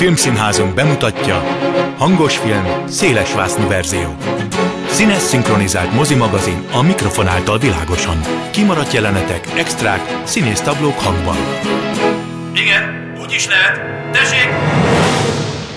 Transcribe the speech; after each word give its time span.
Filmszínházunk 0.00 0.74
bemutatja 0.74 1.42
Hangos 1.98 2.36
film, 2.36 2.88
széles 2.88 3.34
vásznú 3.34 3.68
verzió. 3.68 4.16
Színes 4.86 5.22
szinkronizált 5.22 5.92
mozimagazin 5.92 6.64
a 6.72 6.82
mikrofon 6.82 7.26
által 7.26 7.58
világosan. 7.58 8.20
Kimaradt 8.50 8.92
jelenetek, 8.92 9.46
extrák, 9.56 10.20
színésztablók 10.24 10.98
hangban. 10.98 11.36
Igen, 12.54 13.12
úgy 13.22 13.32
is 13.32 13.46
lehet. 13.46 13.80
Tessék! 14.12 14.79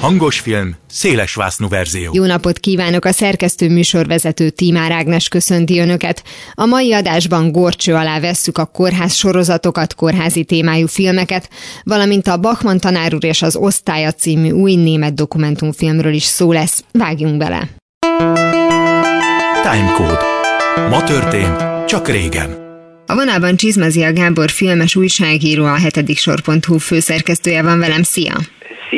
Hangos 0.03 0.39
film, 0.39 0.75
széles 0.89 1.35
vásznú 1.35 1.67
verzió. 1.67 2.11
Jó 2.13 2.25
napot 2.25 2.59
kívánok! 2.59 3.05
A 3.05 3.11
szerkesztő 3.11 3.69
műsorvezető 3.69 4.49
Tímár 4.49 4.91
Ágnes 4.91 5.27
köszönti 5.27 5.79
Önöket. 5.79 6.23
A 6.53 6.65
mai 6.65 6.93
adásban 6.93 7.51
gorcső 7.51 7.93
alá 7.93 8.19
vesszük 8.19 8.57
a 8.57 8.65
kórház 8.65 9.13
sorozatokat, 9.13 9.95
kórházi 9.95 10.43
témájú 10.43 10.87
filmeket, 10.87 11.49
valamint 11.83 12.27
a 12.27 12.37
Bachmann 12.37 12.77
tanár 12.77 13.15
úr 13.15 13.23
és 13.25 13.41
az 13.41 13.55
Osztálya 13.55 14.11
című 14.11 14.51
új 14.51 14.75
német 14.75 15.13
dokumentumfilmről 15.13 16.13
is 16.13 16.23
szó 16.23 16.51
lesz. 16.51 16.83
Vágjunk 16.91 17.37
bele! 17.37 17.69
Timecode. 19.61 20.19
Ma 20.89 21.03
történt, 21.03 21.85
csak 21.87 22.07
régen. 22.07 22.61
A 23.05 23.15
vonalban 23.15 23.55
Csizmazia 23.55 24.13
Gábor 24.13 24.49
filmes 24.49 24.95
újságíró, 24.95 25.65
a 25.65 25.75
hetedik 25.75 26.17
sor.hu 26.17 26.77
főszerkesztője 26.77 27.61
van 27.61 27.79
velem. 27.79 28.03
Szia! 28.03 28.35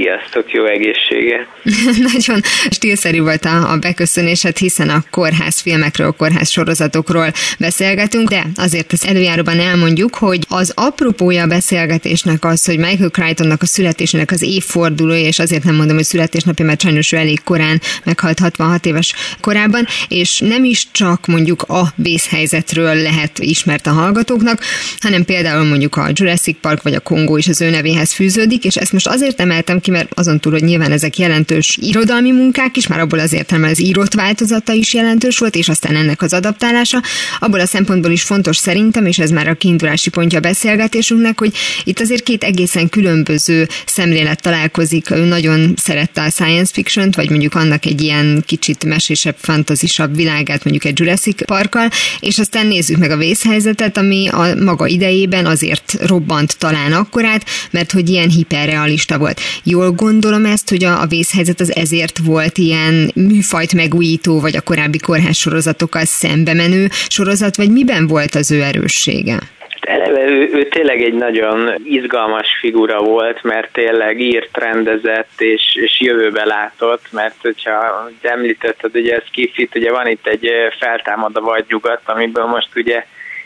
Sziasztok, 0.02 0.52
jó 0.52 0.66
egészséget! 0.66 1.48
Nagyon 2.14 2.42
stílszerű 2.70 3.22
volt 3.22 3.46
a, 3.46 3.72
a 3.72 3.78
beköszönésed, 3.78 4.58
hiszen 4.58 4.90
a 4.90 5.04
kórház 5.12 5.60
filmekről, 5.60 6.12
kórház 6.12 6.50
sorozatokról 6.50 7.32
beszélgetünk, 7.60 8.30
de 8.30 8.46
azért 8.56 8.92
az 8.92 9.06
előjáróban 9.06 9.60
elmondjuk, 9.60 10.16
hogy 10.16 10.46
az 10.50 10.72
apropója 10.76 11.44
a 11.44 11.48
beszélgetésnek 11.48 12.46
az, 12.46 12.66
hogy 12.66 12.78
Michael 12.78 13.10
Crichtonnak 13.10 13.62
a 13.62 13.66
születésének 13.66 14.32
az 14.32 14.42
évfordulója, 14.42 15.26
és 15.26 15.40
azért 15.40 15.64
nem 15.64 15.76
mondom, 15.76 15.96
hogy 15.96 16.06
születésnapja, 16.06 16.66
mert 16.66 16.82
sajnos 16.82 17.12
ő 17.12 17.18
elég 17.18 17.44
korán 17.44 17.82
meghalt 18.04 18.40
66 18.40 18.86
éves 18.86 19.14
korában, 19.42 19.86
és 20.08 20.40
nem 20.40 20.64
is 20.64 20.88
csak 20.92 21.28
mondjuk 21.28 21.62
a 21.62 21.84
vészhelyzetről 21.96 22.96
lehet 22.96 23.40
ismert 23.40 23.88
a 23.88 23.92
hallgatóknak, 23.92 24.62
hanem 25.00 25.26
például 25.26 25.64
mondjuk 25.64 25.96
a 25.96 26.10
Jurassic 26.14 26.58
Park 26.62 26.82
vagy 26.82 26.94
a 26.94 27.00
Kongó 27.00 27.38
is 27.38 27.48
az 27.48 27.62
ő 27.62 27.70
nevéhez 27.70 28.14
fűződik, 28.14 28.64
és 28.66 28.76
ezt 28.76 28.94
most 28.94 29.08
azért 29.08 29.40
emeltem 29.40 29.84
ki, 29.86 29.92
mert 29.92 30.12
azon 30.14 30.40
túl, 30.40 30.52
hogy 30.52 30.64
nyilván 30.64 30.92
ezek 30.92 31.18
jelentős 31.18 31.78
irodalmi 31.82 32.32
munkák 32.32 32.78
is, 32.78 32.88
már 32.88 33.00
abból 33.00 33.20
az 33.20 33.34
értelme 33.34 33.70
az 33.70 33.82
írott 33.82 34.14
változata 34.14 34.74
is 34.74 34.94
jelentős 34.94 35.38
volt, 35.38 35.56
és 35.56 35.70
aztán 35.70 35.96
ennek 35.96 36.22
az 36.22 36.34
adaptálása. 36.34 37.02
Abból 37.40 37.60
a 37.60 37.66
szempontból 37.66 38.12
is 38.12 38.24
fontos 38.24 38.58
szerintem, 38.58 39.06
és 39.06 39.20
ez 39.20 39.30
már 39.30 39.48
a 39.48 39.54
kiindulási 39.54 40.10
pontja 40.10 40.38
a 40.38 40.42
beszélgetésünknek, 40.42 41.40
hogy 41.40 41.54
itt 41.84 42.00
azért 42.00 42.24
két 42.24 42.44
egészen 42.44 42.90
különböző 42.90 43.68
szemlélet 43.86 44.42
találkozik. 44.42 45.10
Ő 45.10 45.26
nagyon 45.26 45.74
szerette 45.78 46.22
a 46.22 46.30
science 46.30 46.72
fiction 46.74 47.10
vagy 47.16 47.30
mondjuk 47.30 47.56
annak 47.56 47.86
egy 47.86 48.02
ilyen 48.02 48.44
kicsit 48.46 48.86
mesésebb, 48.86 49.36
fantazisabb 49.40 50.16
világát, 50.16 50.64
mondjuk 50.64 50.86
egy 50.86 51.00
Jurassic 51.00 51.46
Parkkal, 51.46 51.90
és 52.20 52.40
aztán 52.40 52.68
nézzük 52.68 52.98
meg 52.98 53.12
a 53.12 53.18
vészhelyzetet, 53.18 53.98
ami 53.98 54.28
a 54.28 54.56
maga 54.64 54.88
idejében 54.88 55.46
azért 55.46 55.98
robbant 56.06 56.58
talán 56.58 56.94
akkorát, 56.94 57.46
mert 57.72 57.92
hogy 57.92 58.10
ilyen 58.10 58.30
hiperrealista 58.30 59.18
volt. 59.18 59.42
Jól 59.76 59.92
gondolom 59.92 60.46
ezt, 60.46 60.70
hogy 60.70 60.84
a, 60.84 61.02
a 61.02 61.06
vészhelyzet 61.16 61.60
az 61.60 61.76
ezért 61.76 62.18
volt 62.18 62.58
ilyen 62.58 63.12
műfajt 63.16 63.74
megújító, 63.74 64.40
vagy 64.40 64.56
a 64.56 64.68
korábbi 64.70 65.00
kórház 65.00 65.38
sorozatokkal 65.38 66.06
szembe 66.06 66.54
menő 66.54 66.88
sorozat, 67.18 67.56
vagy 67.56 67.72
miben 67.72 68.08
volt 68.08 68.34
az 68.36 68.52
ő 68.52 68.62
erőssége? 68.62 69.38
Eleve 69.80 70.22
ő, 70.36 70.50
ő 70.54 70.68
tényleg 70.68 71.02
egy 71.02 71.14
nagyon 71.14 71.58
izgalmas 71.84 72.48
figura 72.60 73.00
volt, 73.02 73.44
mert 73.44 73.74
tényleg 73.74 74.20
írt, 74.20 74.58
rendezett 74.58 75.36
és, 75.38 75.64
és 75.82 76.02
jövőbe 76.02 76.46
látott, 76.46 77.06
mert 77.12 77.36
hogyha 77.42 78.10
említetted, 78.22 78.96
ugye 78.96 79.16
ez 79.16 79.24
kifit, 79.32 79.76
ugye 79.76 79.92
van 79.92 80.08
itt 80.08 80.28
egy 80.28 80.50
feltámad 80.80 81.38
a 81.38 81.42
vagy 81.42 81.66
nyugat, 81.70 82.02
amiből 82.06 82.46
most 82.46 82.70
ugye 82.76 83.06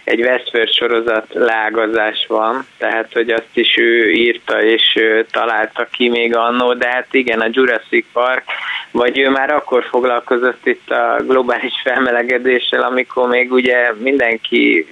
egy 0.10 0.22
Westworld 0.22 0.74
sorozat 0.74 1.26
lágazás 1.34 2.26
van, 2.28 2.66
tehát 2.78 3.14
hogy 3.14 3.30
azt 3.30 3.54
is 3.54 3.78
ő 3.78 4.12
írta 4.12 4.64
és 4.64 5.00
találta 5.32 5.88
ki 5.92 6.10
még 6.10 6.36
annó, 6.36 6.74
de 6.74 6.88
hát 6.88 7.08
igen, 7.12 7.40
a 7.40 7.48
Jurassic 7.52 8.06
Park, 8.14 8.44
vagy 8.92 9.20
ő 9.20 9.30
már 9.30 9.52
akkor 9.54 9.84
foglalkozott 9.90 10.66
itt 10.66 10.90
a 10.90 11.16
globális 11.28 11.74
felmelegedéssel, 11.84 12.82
amikor 12.82 13.28
még 13.28 13.52
ugye 13.52 13.94
mindenki 13.98 14.88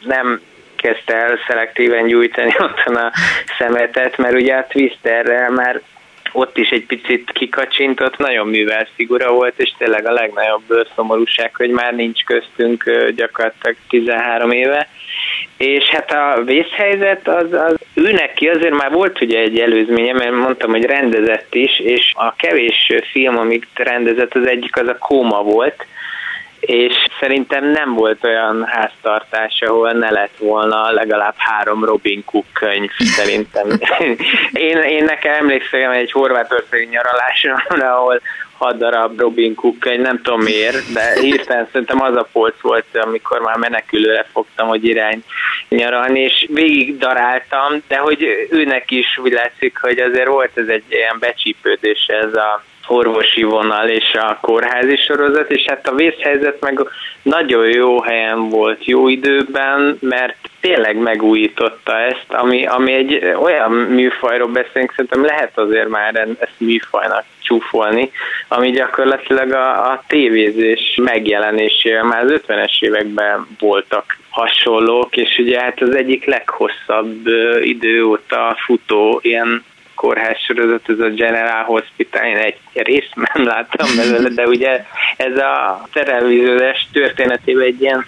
nem 0.00 0.40
kezdte 0.76 1.14
el 1.14 1.38
szelektíven 1.46 2.06
gyújtani 2.06 2.54
otthon 2.68 2.96
a 2.96 3.12
szemetet, 3.58 4.16
mert 4.16 4.34
ugye 4.34 4.54
a 4.54 4.66
Twisterrel 4.66 5.50
már 5.50 5.80
ott 6.32 6.58
is 6.58 6.70
egy 6.70 6.86
picit 6.86 7.30
kikacsintott, 7.32 8.16
nagyon 8.16 8.46
művel 8.46 8.88
figura 8.94 9.32
volt, 9.32 9.54
és 9.56 9.72
tényleg 9.78 10.06
a 10.06 10.12
legnagyobb 10.12 10.88
szomorúság, 10.94 11.54
hogy 11.56 11.70
már 11.70 11.94
nincs 11.94 12.24
köztünk 12.24 12.84
gyakorlatilag 13.16 13.76
13 13.88 14.50
éve. 14.50 14.88
És 15.56 15.84
hát 15.88 16.12
a 16.12 16.42
vészhelyzet 16.44 17.28
az, 17.28 17.52
az 17.52 17.74
őnek 17.94 18.34
ki 18.34 18.48
azért 18.48 18.74
már 18.74 18.90
volt 18.90 19.20
ugye 19.20 19.38
egy 19.38 19.58
előzménye, 19.58 20.12
mert 20.12 20.32
mondtam, 20.32 20.70
hogy 20.70 20.84
rendezett 20.84 21.54
is, 21.54 21.80
és 21.80 22.12
a 22.14 22.34
kevés 22.36 22.92
film, 23.10 23.38
amit 23.38 23.66
rendezett, 23.74 24.34
az 24.34 24.46
egyik 24.46 24.76
az 24.76 24.88
a 24.88 24.98
Kóma 24.98 25.42
volt, 25.42 25.86
és 26.68 26.94
szerintem 27.20 27.64
nem 27.64 27.94
volt 27.94 28.24
olyan 28.24 28.64
háztartás, 28.66 29.60
ahol 29.60 29.92
ne 29.92 30.10
lett 30.10 30.36
volna 30.38 30.90
legalább 30.90 31.34
három 31.36 31.84
Robin 31.84 32.24
Cook 32.24 32.44
könyv, 32.52 32.90
szerintem. 32.98 33.66
én, 34.52 34.76
én 34.76 35.04
nekem 35.04 35.32
emlékszem 35.32 35.90
egy 35.90 36.12
horvátországi 36.12 36.86
nyaralásra, 36.86 37.54
ahol 37.68 38.20
hat 38.58 38.78
darab 38.78 39.20
Robin 39.20 39.54
Cook 39.54 39.78
könyv, 39.78 40.00
nem 40.00 40.22
tudom 40.22 40.40
miért, 40.40 40.92
de 40.92 41.20
hirtelen 41.20 41.68
szerintem 41.72 42.02
az 42.02 42.16
a 42.16 42.28
polc 42.32 42.60
volt, 42.60 42.86
amikor 42.92 43.40
már 43.40 43.56
menekülőre 43.56 44.26
fogtam, 44.32 44.68
hogy 44.68 44.84
irány 44.84 45.22
nyaralni, 45.68 46.20
és 46.20 46.46
végig 46.52 46.98
daráltam, 46.98 47.82
de 47.88 47.96
hogy 47.96 48.48
őnek 48.50 48.90
is 48.90 49.18
úgy 49.22 49.32
látszik, 49.32 49.78
hogy 49.80 49.98
azért 49.98 50.28
volt 50.28 50.50
ez 50.54 50.68
egy 50.68 50.84
ilyen 50.88 51.16
becsípődés 51.18 52.06
ez 52.06 52.34
a 52.34 52.62
orvosi 52.88 53.42
vonal 53.42 53.88
és 53.88 54.12
a 54.12 54.38
kórházi 54.40 54.96
sorozat, 54.96 55.50
és 55.50 55.64
hát 55.66 55.88
a 55.88 55.94
vészhelyzet 55.94 56.60
meg 56.60 56.80
nagyon 57.22 57.68
jó 57.70 58.02
helyen 58.02 58.48
volt, 58.48 58.84
jó 58.84 59.08
időben, 59.08 59.98
mert 60.00 60.36
tényleg 60.60 60.96
megújította 60.96 61.98
ezt, 61.98 62.26
ami, 62.28 62.66
ami 62.66 62.92
egy 62.92 63.34
olyan 63.42 63.70
műfajról 63.72 64.48
beszélünk, 64.48 64.90
szerintem 64.90 65.24
lehet 65.24 65.58
azért 65.58 65.88
már 65.88 66.14
ezt 66.16 66.54
műfajnak 66.56 67.24
csúfolni, 67.42 68.10
ami 68.48 68.70
gyakorlatilag 68.70 69.52
a, 69.52 69.90
a 69.90 70.02
tévézés 70.06 70.98
megjelenésével 71.02 72.04
már 72.04 72.24
az 72.24 72.40
50-es 72.46 72.80
években 72.80 73.46
voltak 73.58 74.18
hasonlók, 74.30 75.16
és 75.16 75.38
ugye 75.38 75.60
hát 75.60 75.80
az 75.80 75.96
egyik 75.96 76.24
leghosszabb 76.24 77.26
idő 77.62 78.04
óta 78.04 78.56
futó 78.64 79.20
ilyen 79.22 79.64
kórház 79.94 80.38
sorozat, 80.38 80.88
ez 80.88 80.98
a 80.98 81.08
General 81.08 81.64
Hospital, 81.64 82.24
én 82.24 82.36
egy 82.36 82.58
részt 82.72 83.14
nem 83.14 83.46
láttam 83.46 83.88
belőle, 83.96 84.28
de 84.28 84.46
ugye 84.46 84.84
ez 85.16 85.36
a 85.36 85.82
televíziós 85.92 86.86
történetében 86.92 87.66
egy 87.66 87.82
ilyen 87.82 88.06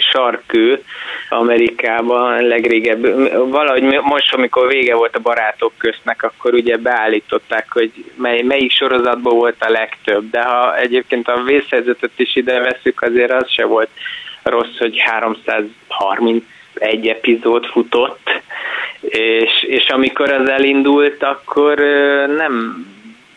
sarkő 0.00 0.82
Amerikában 1.28 2.42
legrégebb. 2.42 3.02
Valahogy 3.50 3.82
most, 4.02 4.34
amikor 4.34 4.68
vége 4.68 4.94
volt 4.94 5.16
a 5.16 5.20
barátok 5.20 5.72
köztnek, 5.78 6.22
akkor 6.22 6.54
ugye 6.54 6.76
beállították, 6.76 7.66
hogy 7.72 7.92
mely, 8.16 8.42
melyik 8.42 8.70
sorozatban 8.70 9.36
volt 9.36 9.56
a 9.58 9.70
legtöbb, 9.70 10.30
de 10.30 10.42
ha 10.42 10.76
egyébként 10.78 11.28
a 11.28 11.42
vészhelyzetet 11.42 12.12
is 12.16 12.36
ide 12.36 12.60
veszük, 12.60 13.02
azért 13.02 13.32
az 13.32 13.50
se 13.50 13.64
volt 13.64 13.90
rossz, 14.42 14.78
hogy 14.78 14.98
330 14.98 16.44
egy 16.74 17.08
epizód 17.08 17.66
futott, 17.66 18.30
és, 19.00 19.62
és 19.62 19.88
amikor 19.88 20.32
az 20.32 20.48
elindult, 20.48 21.22
akkor 21.22 21.78
nem 22.36 22.86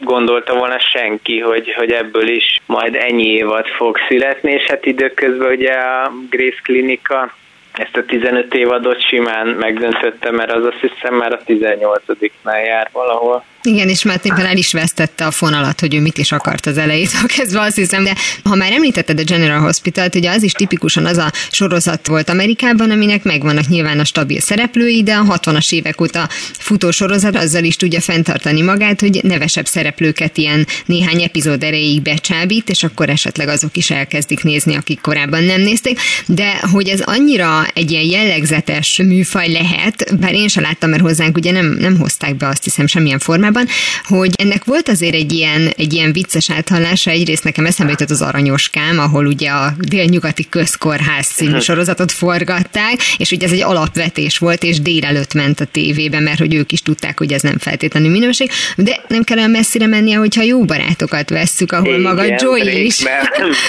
gondolta 0.04 0.54
volna 0.56 0.80
senki, 0.80 1.40
hogy, 1.40 1.74
hogy 1.74 1.92
ebből 1.92 2.28
is 2.28 2.62
majd 2.66 2.96
ennyi 2.96 3.28
évad 3.28 3.68
fog 3.68 3.98
születni, 4.08 4.52
és 4.52 4.64
hát 4.66 4.86
időközben 4.86 5.52
ugye 5.52 5.74
a 5.74 6.12
Grace 6.30 6.60
Klinika 6.64 7.34
ezt 7.74 7.98
a 7.98 8.06
15 8.06 8.54
évadot 8.54 9.08
simán 9.08 9.48
megdöntötte, 9.48 10.32
mert 10.32 10.52
az 10.52 10.66
azt 10.66 10.80
hiszem 10.82 11.16
már 11.16 11.34
a 11.34 11.44
18-nál 11.48 12.66
jár 12.66 12.90
valahol. 12.92 13.44
Igen, 13.66 13.90
és 13.90 14.04
már 14.04 14.20
éppen 14.24 14.46
el 14.46 14.58
is 14.58 14.74
vesztette 14.74 15.26
a 15.26 15.32
fonalat, 15.32 15.80
hogy 15.80 15.96
ő 15.96 16.00
mit 16.00 16.18
is 16.18 16.32
akart 16.32 16.66
az 16.66 16.78
elejétől 16.78 17.26
kezdve, 17.26 17.62
azt 17.62 17.76
hiszem, 17.76 18.04
de 18.04 18.16
ha 18.44 18.56
már 18.56 18.72
említetted 18.72 19.20
a 19.20 19.24
General 19.24 19.60
Hospital-t, 19.60 20.16
ugye 20.16 20.32
az 20.32 20.44
is 20.44 20.52
tipikusan 20.52 21.06
az 21.06 21.18
a 21.18 21.32
sorozat 21.52 22.08
volt 22.08 22.30
Amerikában, 22.30 22.92
aminek 22.92 23.24
megvannak 23.24 23.68
nyilván 23.68 24.00
a 24.00 24.04
stabil 24.04 24.40
szereplői, 24.40 25.04
de 25.04 25.14
a 25.14 25.40
60-as 25.40 25.74
évek 25.74 26.02
óta 26.02 26.30
futó 26.58 26.92
sorozat 26.92 27.36
azzal 27.36 27.64
is 27.64 27.76
tudja 27.76 28.02
fenntartani 28.02 28.62
magát, 28.62 29.00
hogy 29.00 29.20
nevesebb 29.24 29.66
szereplőket 29.66 30.38
ilyen 30.38 30.68
néhány 30.86 31.22
epizód 31.22 31.64
erejéig 31.64 32.02
becsábít, 32.02 32.70
és 32.70 32.84
akkor 32.84 33.10
esetleg 33.10 33.48
azok 33.48 33.78
is 33.78 33.90
elkezdik 33.90 34.44
nézni, 34.44 34.76
akik 34.76 35.02
korábban 35.02 35.44
nem 35.44 35.62
nézték, 35.62 36.00
de 36.26 36.60
hogy 36.72 36.88
ez 36.88 37.00
annyira 37.00 37.66
egy 37.74 37.92
ilyen 37.92 38.04
jellegzetes 38.04 38.98
műfaj 38.98 39.52
lehet, 39.52 40.20
bár 40.20 40.34
én 40.34 40.48
sem 40.48 40.64
láttam, 40.64 40.90
mert 40.90 41.02
hozzánk 41.02 41.38
ugye 41.38 41.52
nem, 41.52 41.78
nem 41.80 41.98
hozták 41.98 42.36
be 42.36 42.48
azt 42.48 42.64
hiszem 42.64 42.88
semmilyen 42.88 43.20
formában, 43.20 43.53
témában, 43.54 43.68
hogy 44.04 44.32
ennek 44.36 44.64
volt 44.64 44.90
azért 44.90 45.14
egy 45.14 45.34
ilyen, 45.34 45.74
egy 45.78 45.94
ilyen 45.94 46.12
vicces 46.12 46.50
áthallása, 46.50 47.12
egyrészt 47.12 47.44
nekem 47.44 47.66
eszembe 47.66 47.92
jutott 47.92 48.10
az 48.10 48.22
Aranyoskám, 48.22 49.00
ahol 49.00 49.26
ugye 49.26 49.50
a 49.50 49.74
délnyugati 49.78 50.50
közkórház 50.50 51.28
című 51.28 51.52
mhm. 51.52 51.60
sorozatot 51.60 52.12
forgatták, 52.12 53.02
és 53.18 53.32
ugye 53.32 53.46
ez 53.46 53.52
egy 53.52 53.62
alapvetés 53.62 54.38
volt, 54.38 54.64
és 54.64 54.82
délelőtt 54.82 55.34
ment 55.34 55.60
a 55.60 55.66
tévébe, 55.66 56.20
mert 56.20 56.40
hogy 56.40 56.54
ők 56.54 56.72
is 56.72 56.82
tudták, 56.82 57.18
hogy 57.18 57.34
ez 57.34 57.42
nem 57.42 57.58
feltétlenül 57.58 58.10
minőség, 58.10 58.50
de 58.78 59.02
nem 59.08 59.24
kell 59.24 59.38
olyan 59.38 59.50
messzire 59.50 59.88
mennie, 59.88 60.18
hogyha 60.18 60.42
jó 60.42 60.66
barátokat 60.66 61.30
vesszük, 61.30 61.72
ahol 61.72 61.88
igen, 61.88 62.02
maga 62.02 62.24
Joy 62.40 62.86
is. 62.86 63.00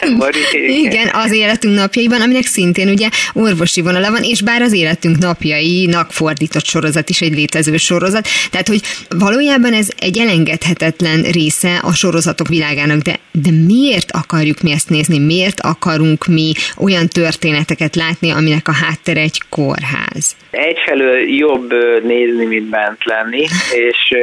igen, 0.84 1.10
az 1.12 1.32
életünk 1.32 1.74
napjaiban, 1.74 2.20
aminek 2.20 2.46
szintén 2.46 2.88
ugye 2.88 3.08
orvosi 3.32 3.80
vonala 3.80 4.10
van, 4.10 4.22
és 4.22 4.42
bár 4.42 4.62
az 4.62 4.72
életünk 4.72 5.18
napjainak 5.18 6.12
fordított 6.12 6.64
sorozat 6.64 7.10
is 7.10 7.20
egy 7.20 7.34
létező 7.34 7.76
sorozat, 7.76 8.28
tehát 8.50 8.68
hogy 8.68 8.82
valójában 9.08 9.73
ez 9.74 9.88
egy 9.98 10.18
elengedhetetlen 10.18 11.22
része 11.22 11.78
a 11.82 11.92
sorozatok 11.92 12.48
világának, 12.48 12.98
de, 12.98 13.18
de 13.32 13.50
miért 13.66 14.10
akarjuk 14.10 14.60
mi 14.60 14.70
ezt 14.70 14.88
nézni, 14.88 15.18
miért 15.18 15.60
akarunk 15.60 16.26
mi 16.26 16.52
olyan 16.78 17.08
történeteket 17.08 17.96
látni, 17.96 18.30
aminek 18.30 18.68
a 18.68 18.72
háttere 18.72 19.20
egy 19.20 19.40
kórház? 19.48 20.36
Egyfelől 20.50 21.18
jobb 21.18 21.72
nézni, 22.04 22.44
mint 22.44 22.68
bent 22.68 23.04
lenni, 23.04 23.46
és 23.88 24.14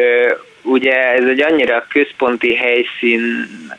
ugye 0.63 0.93
ez 0.93 1.25
egy 1.25 1.41
annyira 1.41 1.85
központi 1.89 2.55
helyszín 2.55 3.21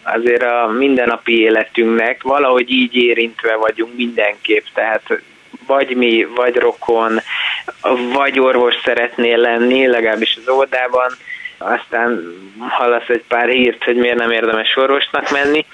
azért 0.03 0.43
a 0.43 0.75
mindennapi 0.79 1.41
életünknek, 1.41 2.23
valahogy 2.23 2.71
így 2.71 2.97
érintve 2.97 3.57
vagyunk 3.57 3.97
mindenképp, 3.97 4.65
tehát 4.75 5.03
vagy 5.67 5.97
mi, 5.97 6.27
vagy 6.35 6.55
rokon, 6.55 7.21
vagy 8.13 8.39
orvos 8.39 8.75
szeretnél 8.85 9.37
lenni, 9.37 9.87
legalábbis 9.87 10.39
az 10.41 10.49
oldában, 10.49 11.13
aztán 11.65 12.37
hallasz 12.59 13.09
egy 13.09 13.25
pár 13.29 13.49
hírt, 13.49 13.85
hogy 13.85 13.97
miért 13.97 14.17
nem 14.17 14.31
érdemes 14.31 14.77
orvosnak 14.77 15.31
menni. 15.31 15.67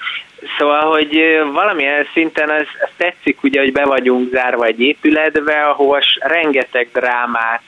Szóval, 0.57 0.91
hogy 0.91 1.39
valamilyen 1.51 2.07
szinten 2.13 2.51
ez, 2.51 2.67
ez 2.79 2.89
tetszik, 2.97 3.43
ugye, 3.43 3.59
hogy 3.59 3.71
be 3.71 3.85
vagyunk 3.85 4.29
zárva 4.31 4.65
egy 4.65 4.79
épületbe, 4.79 5.61
ahol 5.61 6.01
rengeteg 6.19 6.89
drámát, 6.93 7.61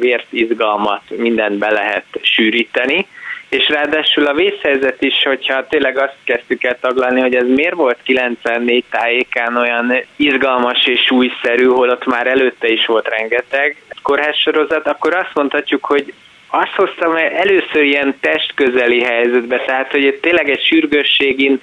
vért, 0.00 0.26
izgalmat, 0.30 1.02
mindent 1.16 1.58
be 1.58 1.70
lehet 1.70 2.04
sűríteni, 2.22 3.06
és 3.48 3.68
ráadásul 3.68 4.26
a 4.26 4.34
vészhelyzet 4.34 5.02
is, 5.02 5.22
hogyha 5.24 5.66
tényleg 5.66 5.98
azt 5.98 6.16
kezdtük 6.24 6.64
el 6.64 6.78
taglalni, 6.80 7.20
hogy 7.20 7.34
ez 7.34 7.46
miért 7.46 7.74
volt 7.74 7.98
94 8.02 8.84
tájékán 8.90 9.56
olyan 9.56 9.94
izgalmas 10.16 10.86
és 10.86 11.10
újszerű, 11.10 11.64
holott 11.64 12.04
már 12.04 12.26
előtte 12.26 12.68
is 12.68 12.86
volt 12.86 13.08
rengeteg 13.08 13.76
kórházsorozat, 14.02 14.86
akkor 14.86 15.14
azt 15.14 15.34
mondhatjuk, 15.34 15.84
hogy 15.84 16.12
azt 16.50 16.74
hoztam 16.76 17.16
először 17.16 17.82
ilyen 17.82 18.16
testközeli 18.20 19.02
helyzetbe, 19.02 19.58
tehát 19.66 19.90
hogy 19.90 20.18
tényleg 20.20 20.50
egy 20.50 20.62
sürgősségén 20.62 21.60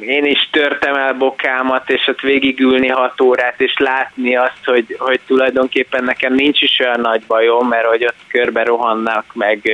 én 0.00 0.24
is 0.24 0.48
törtem 0.50 0.94
el 0.94 1.12
bokámat, 1.12 1.90
és 1.90 2.06
ott 2.06 2.20
végigülni 2.20 2.88
hat 2.88 3.20
órát, 3.20 3.60
és 3.60 3.74
látni 3.78 4.36
azt, 4.36 4.64
hogy, 4.64 4.96
hogy 4.98 5.20
tulajdonképpen 5.26 6.04
nekem 6.04 6.34
nincs 6.34 6.62
is 6.62 6.78
olyan 6.78 7.00
nagy 7.00 7.22
bajom, 7.26 7.68
mert 7.68 7.86
hogy 7.86 8.04
ott 8.04 8.20
körbe 8.28 8.62
rohannak, 8.62 9.24
meg 9.34 9.70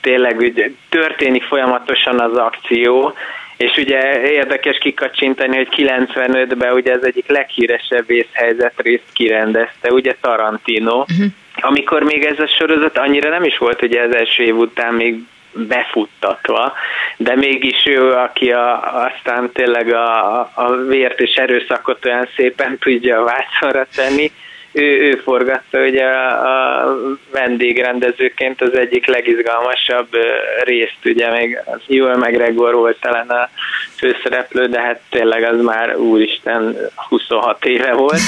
tényleg 0.00 0.34
hogy 0.34 0.74
történik 0.88 1.42
folyamatosan 1.42 2.20
az 2.20 2.36
akció, 2.36 3.14
és 3.56 3.76
ugye 3.76 4.30
érdekes 4.30 4.78
kikacsintani, 4.78 5.56
hogy 5.56 5.68
95-ben 5.76 6.72
ugye 6.72 6.92
ez 6.92 7.02
egyik 7.02 7.28
leghíresebb 7.28 8.06
vészhelyzet 8.06 8.74
részt 8.76 9.12
kirendezte, 9.12 9.92
ugye 9.92 10.16
Tarantino, 10.20 10.98
uh-huh. 10.98 11.26
Amikor 11.60 12.02
még 12.02 12.24
ez 12.24 12.38
a 12.38 12.46
sorozat 12.46 12.98
annyira 12.98 13.28
nem 13.28 13.44
is 13.44 13.58
volt 13.58 13.82
ugye 13.82 14.02
az 14.02 14.14
első 14.14 14.42
év 14.42 14.56
után 14.56 14.94
még 14.94 15.18
befuttatva, 15.52 16.72
de 17.16 17.36
mégis 17.36 17.86
ő, 17.86 18.12
aki 18.12 18.50
a, 18.52 18.94
aztán 19.04 19.52
tényleg 19.52 19.92
a, 19.92 20.38
a 20.38 20.76
vért 20.88 21.20
és 21.20 21.34
erőszakot 21.34 22.04
olyan 22.04 22.28
szépen 22.36 22.78
tudja 22.78 23.20
a 23.20 23.24
vászonra 23.24 23.86
tenni, 23.94 24.32
ő, 24.72 24.82
ő 24.82 25.20
forgatta 25.24 25.78
ugye 25.80 26.04
a, 26.04 26.86
a 26.86 26.96
vendégrendezőként 27.32 28.60
az 28.60 28.76
egyik 28.76 29.06
legizgalmasabb 29.06 30.08
részt, 30.64 30.98
ugye 31.04 31.30
még 31.30 31.58
az 31.64 31.80
Ewan 31.88 32.18
McGregor 32.18 32.74
volt 32.74 33.00
talán 33.00 33.28
a 33.28 33.48
főszereplő, 33.96 34.66
de 34.66 34.80
hát 34.80 35.00
tényleg 35.10 35.42
az 35.42 35.62
már 35.62 35.96
úristen 35.96 36.76
26 37.08 37.64
éve 37.64 37.92
volt 37.92 38.20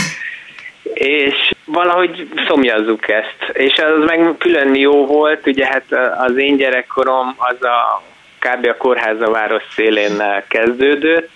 és 0.94 1.50
valahogy 1.64 2.28
szomjazzuk 2.48 3.08
ezt. 3.08 3.36
És 3.52 3.78
az 3.78 4.04
meg 4.04 4.34
külön 4.38 4.74
jó 4.74 5.06
volt, 5.06 5.46
ugye 5.46 5.66
hát 5.66 5.84
az 6.18 6.36
én 6.36 6.56
gyerekkorom 6.56 7.34
az 7.38 7.62
a 7.62 8.02
kb. 8.38 8.84
a 9.22 9.30
város 9.30 9.62
szélén 9.74 10.22
kezdődött, 10.48 11.30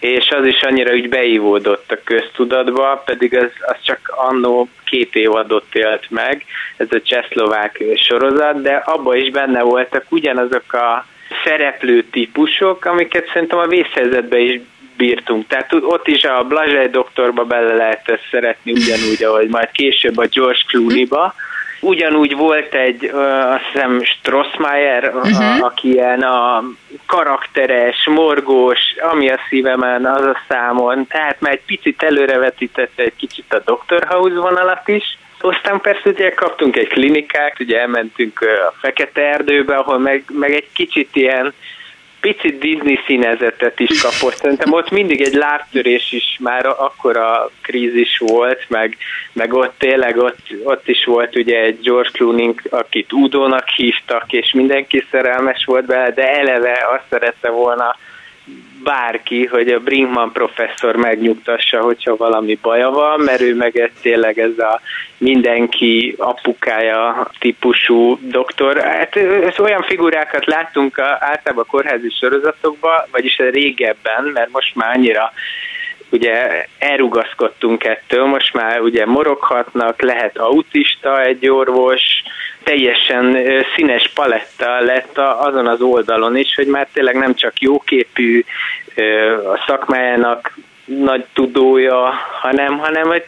és 0.00 0.28
az 0.30 0.46
is 0.46 0.62
annyira 0.62 0.92
úgy 0.92 1.08
beívódott 1.08 1.92
a 1.92 1.98
köztudatba, 2.04 3.02
pedig 3.04 3.36
az, 3.36 3.50
az 3.60 3.76
csak 3.82 4.12
annó 4.16 4.68
két 4.84 5.14
évadot 5.14 5.66
élt 5.72 6.10
meg, 6.10 6.44
ez 6.76 6.86
a 6.90 7.02
csehszlovák 7.02 7.82
sorozat, 7.94 8.62
de 8.62 8.74
abban 8.74 9.16
is 9.16 9.30
benne 9.30 9.62
voltak 9.62 10.04
ugyanazok 10.08 10.72
a 10.72 11.06
szereplő 11.44 12.04
típusok, 12.04 12.84
amiket 12.84 13.30
szerintem 13.32 13.58
a 13.58 13.66
vészhelyzetben 13.66 14.40
is 14.40 14.60
bírtunk. 15.02 15.46
Tehát 15.46 15.72
ott 15.72 16.06
is 16.08 16.24
a 16.24 16.44
Blazsely 16.48 16.88
doktorba 16.88 17.44
bele 17.44 17.74
lehet 17.74 18.08
ezt 18.08 18.28
szeretni, 18.30 18.72
ugyanúgy, 18.72 19.22
ahogy 19.24 19.48
majd 19.48 19.70
később 19.70 20.18
a 20.18 20.26
George 20.32 20.62
Clooney-ba. 20.66 21.34
Ugyanúgy 21.80 22.36
volt 22.36 22.74
egy, 22.74 23.04
azt 23.54 23.64
hiszem, 23.72 24.02
Strossmayer, 24.04 25.12
uh-huh. 25.14 25.64
aki 25.64 25.92
ilyen 25.92 26.20
a 26.20 26.64
karakteres, 27.06 28.06
morgós, 28.06 28.80
ami 29.12 29.30
a 29.30 29.38
szívemen, 29.48 30.06
az 30.06 30.24
a 30.24 30.36
számon. 30.48 31.06
Tehát 31.06 31.40
már 31.40 31.52
egy 31.52 31.64
picit 31.66 32.02
előrevetítette 32.02 33.02
egy 33.02 33.16
kicsit 33.16 33.54
a 33.54 33.58
Dr. 33.58 34.04
House 34.08 34.34
vonalat 34.34 34.88
is. 34.88 35.18
Aztán 35.40 35.80
persze 35.80 36.10
ugye 36.10 36.30
kaptunk 36.30 36.76
egy 36.76 36.88
klinikát, 36.88 37.60
ugye 37.60 37.80
elmentünk 37.80 38.40
a 38.40 38.74
Fekete 38.80 39.22
Erdőbe, 39.22 39.74
ahol 39.74 39.98
meg, 39.98 40.24
meg 40.32 40.52
egy 40.52 40.68
kicsit 40.72 41.08
ilyen 41.12 41.52
picit 42.22 42.58
Disney 42.58 42.98
színezetet 43.06 43.80
is 43.80 44.00
kapott. 44.00 44.34
Szerintem 44.34 44.72
ott 44.72 44.90
mindig 44.90 45.20
egy 45.20 45.34
lábtörés 45.34 46.12
is 46.12 46.38
már 46.40 46.66
akkor 46.66 47.16
a 47.16 47.50
krízis 47.62 48.18
volt, 48.18 48.64
meg, 48.68 48.96
meg 49.32 49.54
ott 49.54 49.74
tényleg 49.78 50.16
ott, 50.16 50.38
ott 50.64 50.88
is 50.88 51.04
volt 51.04 51.36
ugye 51.36 51.60
egy 51.60 51.80
George 51.80 52.10
Clooney, 52.12 52.54
akit 52.70 53.12
Udónak 53.12 53.68
hívtak, 53.68 54.32
és 54.32 54.52
mindenki 54.52 55.04
szerelmes 55.10 55.64
volt 55.64 55.84
bele, 55.84 56.10
de 56.10 56.32
eleve 56.38 56.78
azt 56.94 57.04
szerette 57.10 57.50
volna 57.50 57.96
bárki, 58.82 59.46
hogy 59.46 59.68
a 59.68 59.80
Brinkman 59.80 60.32
professzor 60.32 60.96
megnyugtassa, 60.96 61.80
hogyha 61.80 62.16
valami 62.16 62.58
baja 62.62 62.90
van, 62.90 63.20
mert 63.20 63.40
ő 63.40 63.54
meg 63.54 63.76
ez 63.76 63.90
tényleg 64.00 64.38
ez 64.38 64.58
a 64.58 64.80
mindenki 65.18 66.14
apukája 66.18 67.30
típusú 67.38 68.18
doktor. 68.22 68.80
Hát 68.80 69.16
ez 69.16 69.60
olyan 69.60 69.82
figurákat 69.82 70.46
láttunk 70.46 70.98
általában 70.98 71.64
a 71.64 71.70
kórházi 71.70 72.10
sorozatokban, 72.20 73.06
vagyis 73.10 73.36
régebben, 73.36 74.24
mert 74.24 74.50
most 74.50 74.74
már 74.74 74.96
annyira 74.96 75.32
ugye 76.10 76.66
elrugaszkodtunk 76.78 77.84
ettől, 77.84 78.24
most 78.24 78.54
már 78.54 78.80
ugye 78.80 79.06
moroghatnak, 79.06 80.02
lehet 80.02 80.38
autista 80.38 81.22
egy 81.22 81.48
orvos, 81.48 82.02
teljesen 82.64 83.38
színes 83.76 84.10
paletta 84.14 84.80
lett 84.80 85.18
azon 85.18 85.66
az 85.66 85.80
oldalon 85.80 86.36
is, 86.36 86.54
hogy 86.54 86.66
már 86.66 86.88
tényleg 86.92 87.14
nem 87.14 87.34
csak 87.34 87.60
jóképű, 87.60 88.44
a 89.52 89.64
szakmájának 89.66 90.52
nagy 90.84 91.24
tudója, 91.32 92.14
hanem, 92.40 92.78
hanem 92.78 93.06
hogy 93.08 93.24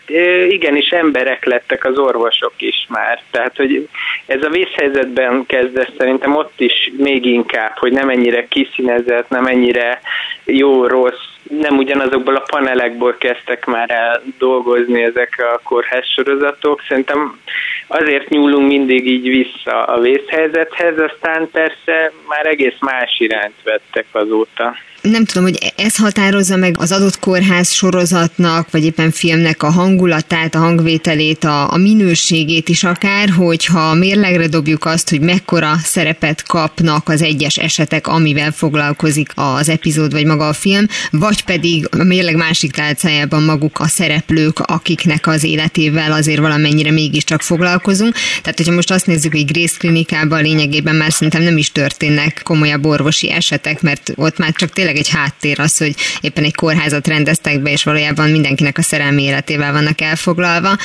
igenis 0.49 0.89
emberek 0.89 1.45
lettek 1.45 1.85
az 1.85 1.99
orvosok 1.99 2.53
is 2.57 2.87
már. 2.89 3.23
Tehát, 3.31 3.57
hogy 3.57 3.89
ez 4.27 4.43
a 4.43 4.49
vészhelyzetben 4.49 5.47
kezdett 5.47 5.97
szerintem 5.99 6.37
ott 6.37 6.61
is 6.61 6.91
még 6.97 7.25
inkább, 7.25 7.77
hogy 7.77 7.93
nem 7.93 8.09
ennyire 8.09 8.47
kiszínezett, 8.49 9.29
nem 9.29 9.47
ennyire 9.47 10.01
jó-rossz, 10.45 11.34
nem 11.51 11.77
ugyanazokból 11.77 12.37
a 12.37 12.45
panelekból 12.47 13.17
kezdtek 13.19 13.65
már 13.65 13.91
el 13.91 14.23
dolgozni 14.39 15.03
ezek 15.03 15.45
a 15.55 15.61
kórház 15.63 16.07
sorozatok. 16.07 16.83
Szerintem 16.89 17.41
azért 17.87 18.29
nyúlunk 18.29 18.69
mindig 18.69 19.07
így 19.07 19.29
vissza 19.29 19.83
a 19.83 20.01
vészhelyzethez, 20.01 20.99
aztán 20.99 21.51
persze 21.51 22.13
már 22.29 22.47
egész 22.47 22.77
más 22.81 23.17
irányt 23.19 23.63
vettek 23.65 24.07
azóta. 24.13 24.75
Nem 25.11 25.25
tudom, 25.25 25.43
hogy 25.43 25.73
ez 25.77 25.97
határozza 25.97 26.57
meg 26.57 26.77
az 26.79 26.93
adott 26.93 27.19
kórház 27.19 27.71
sorozatnak, 27.71 28.71
vagy 28.71 28.85
éppen 28.85 29.11
filmnek 29.11 29.63
a 29.63 29.71
hangulatát, 29.71 30.55
a 30.55 30.59
hangvételét, 30.59 31.45
a, 31.45 31.73
a 31.73 31.77
minőségét 31.77 32.69
is 32.69 32.85
akár, 32.85 33.29
hogyha 33.29 33.95
mérlegre 33.95 34.47
dobjuk 34.47 34.85
azt, 34.85 35.11
hogy 35.11 35.21
mekkora 35.21 35.77
szerepet 35.83 36.43
kapnak 36.43 37.09
az 37.09 37.23
egyes 37.23 37.57
esetek, 37.57 38.07
amivel 38.07 38.53
foglalkozik 38.53 39.33
az 39.35 39.69
epizód 39.69 40.13
vagy 40.13 40.25
maga 40.25 40.49
a 40.49 40.53
film, 40.53 40.87
vagy 41.11 41.45
pedig 41.45 41.89
a 41.91 42.03
mérleg 42.03 42.37
másik 42.37 42.73
tálcájában 42.73 43.43
maguk 43.43 43.79
a 43.81 43.87
szereplők, 43.87 44.59
akiknek 44.59 45.27
az 45.27 45.45
életével 45.45 46.13
azért 46.13 46.41
valamennyire 46.41 46.91
mégiscsak 46.91 47.43
foglalkozunk. 47.43 48.15
Tehát, 48.43 48.57
hogyha 48.57 48.75
most 48.75 48.91
azt 48.91 49.07
nézzük, 49.07 49.33
hogy 49.33 49.53
Grace 49.53 49.77
klinikában 49.79 50.43
lényegében 50.43 50.95
már 50.95 51.13
szerintem 51.13 51.43
nem 51.43 51.57
is 51.57 51.73
történnek 51.73 52.41
komolyabb 52.45 52.87
orvosi 52.87 53.31
esetek, 53.31 53.83
mert 53.83 54.13
ott 54.17 54.39
már 54.39 54.53
csak 54.53 54.71
tényleg 54.73 54.94
egy 54.97 55.09
háttér 55.09 55.61
az, 55.61 55.79
hogy 55.79 55.95
éppen 56.21 56.45
egy 56.45 56.55
kórházat 56.55 57.07
rendeztek 57.07 57.61
be, 57.61 57.71
és 57.71 57.85
valójában 57.85 58.31
mindenkinek 58.31 58.79
a 58.79 58.83
szerelmi 58.83 59.23
életével 59.23 59.73
vannak 59.73 60.01
elfoglalva. 60.01 60.77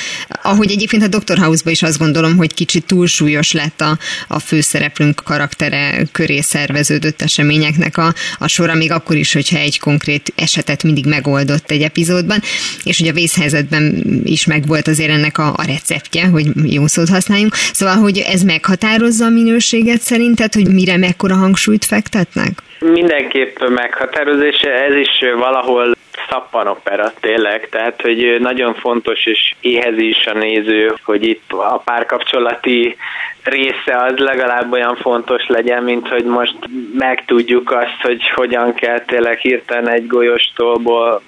Ahogy 0.42 0.72
egyébként 0.72 1.04
a 1.04 1.18
Dr. 1.18 1.38
House-ba 1.38 1.70
is 1.70 1.82
azt 1.82 1.98
gondolom, 1.98 2.38
hogy 2.38 2.54
kicsit 2.54 2.86
túlsúlyos 2.86 3.52
lett 3.52 3.82
a, 3.82 3.98
a 4.28 4.40
főszereplőnk 4.40 5.22
karaktere 5.24 6.04
köré 6.12 6.42
szerveződött 6.42 7.22
eseményeknek 7.22 7.98
a, 7.98 8.14
a 8.40 8.48
sora, 8.48 8.74
még 8.74 8.92
akkor 8.92 9.16
is, 9.16 9.34
hogyha 9.34 9.58
egy 9.58 9.80
konkrét 9.80 10.34
esetet 10.36 10.84
mindig 10.84 11.06
megoldott 11.06 11.72
egy 11.72 11.82
epizódban, 11.82 12.42
és 12.84 12.98
hogy 13.00 13.08
a 13.08 13.14
vészhelyzetben 13.14 14.04
is 14.24 14.46
megvolt 14.46 14.88
azért 14.88 15.12
ennek 15.12 15.38
a, 15.38 15.54
a 15.58 15.64
receptje, 15.64 16.26
hogy 16.26 16.48
jó 16.64 16.88
szót 16.88 17.10
használjunk. 17.10 17.56
Szóval, 17.74 17.96
hogy 17.96 18.18
ez 18.18 18.42
meghatározza 18.42 19.26
a 19.26 19.30
minőséget 19.30 20.02
szerinted, 20.02 20.54
hogy 20.54 20.74
mire 20.74 20.98
mekkora 20.98 21.36
hangsúlyt 21.36 21.86
fektetnek? 21.86 22.62
Mindenképp 22.80 23.60
meghatározó, 23.68 24.42
és 24.42 24.62
ez 24.62 24.96
is 24.96 25.20
valahol 25.38 25.96
szappanopera 26.30 27.14
tényleg, 27.20 27.70
tehát 27.70 28.02
hogy 28.02 28.38
nagyon 28.40 28.74
fontos 28.74 29.26
és 29.26 29.54
éhezi 29.62 30.08
is 30.08 30.26
a 30.26 30.34
néző, 30.34 30.94
hogy 31.04 31.28
itt 31.28 31.52
a 31.52 31.82
párkapcsolati 31.86 32.98
része 33.44 34.04
az 34.08 34.18
legalább 34.18 34.72
olyan 34.72 34.96
fontos 34.96 35.48
legyen, 35.48 35.84
mint 35.84 36.08
hogy 36.08 36.24
most 36.24 36.58
megtudjuk 36.94 37.72
azt, 37.72 38.02
hogy 38.02 38.30
hogyan 38.30 38.74
kell 38.74 39.00
tényleg 39.00 39.38
hirtelen 39.38 39.90
egy 39.90 40.08
golyostólból 40.08 41.22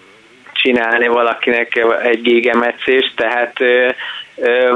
csinálni 0.53 1.08
valakinek 1.08 1.86
egy 2.03 2.22
gégemetszést, 2.22 3.15
tehát 3.15 3.53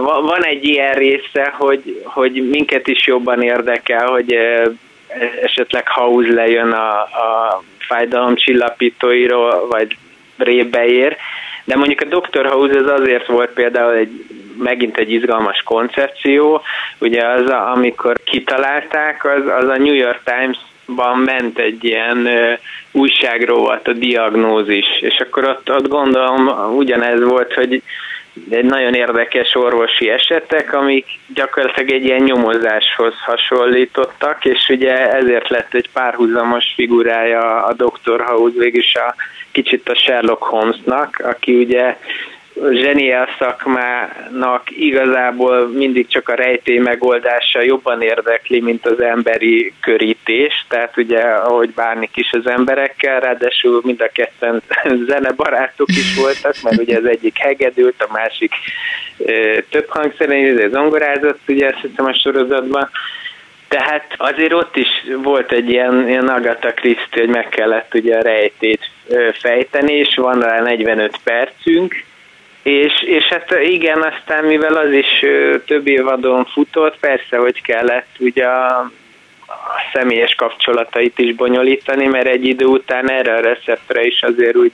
van 0.01 0.43
egy 0.43 0.63
ilyen 0.63 0.93
része, 0.93 1.53
hogy, 1.57 2.01
hogy 2.03 2.49
minket 2.49 2.87
is 2.87 3.07
jobban 3.07 3.41
érdekel, 3.41 4.07
hogy 4.07 4.35
esetleg 5.41 5.87
House 5.87 6.33
lejön 6.33 6.71
a, 6.71 7.01
a 7.01 7.63
fájdalom 7.77 8.35
csillapítóiról, 8.35 9.67
vagy 9.67 9.97
rébe 10.37 10.85
ér, 10.85 11.17
de 11.63 11.75
mondjuk 11.75 12.01
a 12.01 12.19
Dr. 12.19 12.45
House 12.45 12.77
ez 12.77 12.99
azért 12.99 13.25
volt 13.25 13.49
például 13.49 13.93
egy, 13.93 14.25
megint 14.57 14.97
egy 14.97 15.11
izgalmas 15.11 15.61
koncepció, 15.65 16.61
ugye 16.99 17.27
az, 17.27 17.49
amikor 17.49 18.15
kitalálták, 18.23 19.25
az, 19.25 19.63
az 19.63 19.69
a 19.69 19.77
New 19.77 19.93
York 19.93 20.21
Times 20.23 20.57
ban 20.95 21.19
ment 21.19 21.59
egy 21.59 21.83
ilyen 21.83 22.29
újságról 22.91 23.59
volt 23.59 23.87
a 23.87 23.93
diagnózis, 23.93 24.85
és 25.01 25.19
akkor 25.19 25.45
ott, 25.45 25.71
ott 25.71 25.87
gondolom 25.87 26.73
ugyanez 26.75 27.23
volt, 27.23 27.53
hogy 27.53 27.81
egy 28.49 28.65
nagyon 28.65 28.93
érdekes 28.93 29.55
orvosi 29.55 30.09
esetek, 30.09 30.73
amik 30.73 31.05
gyakorlatilag 31.33 31.91
egy 31.91 32.03
ilyen 32.03 32.23
nyomozáshoz 32.23 33.13
hasonlítottak, 33.25 34.45
és 34.45 34.69
ugye 34.69 35.13
ezért 35.13 35.49
lett 35.49 35.73
egy 35.73 35.89
párhuzamos 35.93 36.73
figurája 36.75 37.63
a 37.63 37.73
Dr. 37.73 38.23
House, 38.25 38.57
végülis 38.57 38.95
a 38.95 39.15
kicsit 39.51 39.89
a 39.89 39.95
Sherlock 39.95 40.43
Holmesnak, 40.43 41.21
aki 41.23 41.55
ugye 41.55 41.97
zseniel 42.71 43.27
szakmának 43.39 44.63
igazából 44.69 45.67
mindig 45.67 46.07
csak 46.07 46.29
a 46.29 46.35
rejtély 46.35 46.77
megoldása 46.77 47.61
jobban 47.61 48.01
érdekli, 48.01 48.61
mint 48.61 48.85
az 48.85 49.01
emberi 49.01 49.73
körítés, 49.81 50.65
tehát 50.69 50.97
ugye 50.97 51.19
ahogy 51.21 51.69
bánik 51.69 52.17
is 52.17 52.31
az 52.31 52.47
emberekkel, 52.47 53.19
ráadásul 53.19 53.81
mind 53.83 54.01
a 54.01 54.09
ketten 54.13 54.61
zenebarátok 55.09 55.89
is 55.89 56.15
voltak, 56.15 56.55
mert 56.63 56.77
ugye 56.77 56.97
az 56.97 57.05
egyik 57.05 57.37
hegedült, 57.37 58.01
a 58.01 58.11
másik 58.11 58.51
több 59.69 59.87
hangszeren, 59.87 60.69
zongorázott 60.69 61.39
ugye 61.47 61.67
azt 61.67 61.81
hiszem 61.81 62.05
a 62.05 62.13
sorozatban, 62.13 62.89
tehát 63.67 64.13
azért 64.17 64.53
ott 64.53 64.75
is 64.75 64.87
volt 65.23 65.51
egy 65.51 65.69
ilyen, 65.69 66.07
ilyen 66.07 66.27
Agatha 66.27 66.73
Christie, 66.73 67.21
hogy 67.21 67.29
meg 67.29 67.49
kellett 67.49 67.93
ugye 67.93 68.17
a 68.17 68.21
rejtét 68.21 68.89
fejteni, 69.33 69.93
és 69.93 70.15
van 70.15 70.39
rá 70.39 70.61
45 70.61 71.17
percünk, 71.23 72.03
és, 72.65 72.93
és 73.05 73.23
hát 73.23 73.55
igen, 73.63 74.01
aztán 74.01 74.43
mivel 74.43 74.75
az 74.75 74.91
is 74.91 75.25
több 75.65 75.87
évadon 75.87 76.45
futott, 76.45 76.99
persze, 76.99 77.37
hogy 77.37 77.61
kellett 77.61 78.07
ugye 78.19 78.45
a, 78.45 78.79
a 79.47 79.81
személyes 79.93 80.35
kapcsolatait 80.35 81.19
is 81.19 81.35
bonyolítani, 81.35 82.05
mert 82.05 82.27
egy 82.27 82.45
idő 82.45 82.65
után 82.65 83.09
erre 83.11 83.33
a 83.33 83.41
receptre 83.41 84.05
is 84.05 84.21
azért 84.21 84.55
úgy 84.55 84.71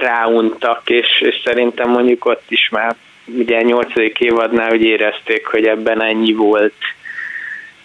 ráuntak, 0.00 0.82
és, 0.90 1.20
és 1.20 1.40
szerintem 1.44 1.90
mondjuk 1.90 2.24
ott 2.24 2.44
is 2.48 2.68
már 2.68 2.94
ugye 3.26 3.56
a 3.56 3.62
nyolcadik 3.62 4.20
évadnál 4.20 4.72
úgy 4.72 4.84
érezték, 4.84 5.46
hogy 5.46 5.66
ebben 5.66 6.02
ennyi 6.02 6.32
volt. 6.32 6.74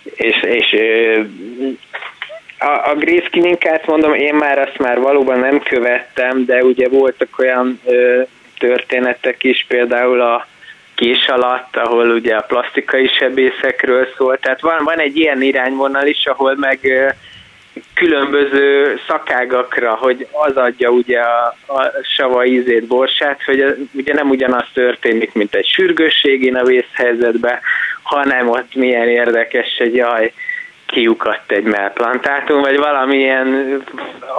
És, 0.04 0.44
és 0.44 0.76
a, 2.60 2.90
a 2.90 2.96
Grace 2.96 3.30
Kininkát 3.32 3.88
mondom, 3.88 4.14
én 4.14 4.36
már 4.36 4.60
azt 4.60 4.78
már 4.78 5.00
valóban 5.00 5.40
nem 5.40 5.60
követtem, 5.60 6.46
de 6.46 6.64
ugye 6.64 6.90
voltak 6.90 7.40
olyan 7.40 7.80
történetek 8.60 9.44
is, 9.44 9.66
például 9.68 10.22
a 10.22 10.48
kés 10.96 11.28
alatt, 11.28 11.76
ahol 11.76 12.10
ugye 12.10 12.36
a 12.36 12.46
plastikai 12.48 13.08
sebészekről 13.08 14.08
szól. 14.18 14.38
Tehát 14.38 14.62
van, 14.62 14.84
van 14.84 15.00
egy 15.00 15.18
ilyen 15.18 15.42
irányvonal 15.42 16.08
is, 16.08 16.26
ahol 16.26 16.56
meg 16.56 16.80
különböző 17.94 19.00
szakágakra, 19.08 19.96
hogy 19.96 20.28
az 20.32 20.56
adja 20.58 20.90
ugye 20.90 21.20
a, 21.20 21.56
a 21.68 21.92
sava 22.16 22.46
ízét, 22.46 22.88
borsát, 22.88 23.44
hogy 23.44 23.88
ugye 23.92 24.14
nem 24.14 24.30
ugyanaz 24.30 24.66
történik, 24.74 25.34
mint 25.34 25.56
egy 25.56 25.66
sürgősségi 25.66 26.50
a 26.50 26.64
vészhelyzetben, 26.64 27.60
hanem 28.04 28.50
ott 28.50 28.76
milyen 28.76 29.08
érdekes, 29.08 29.76
hogy 29.78 29.96
jaj, 29.96 30.34
kiukadt 30.96 31.52
egy 31.52 31.64
mellplantátum, 31.64 32.62
vagy 32.62 32.78
valamilyen 32.78 33.48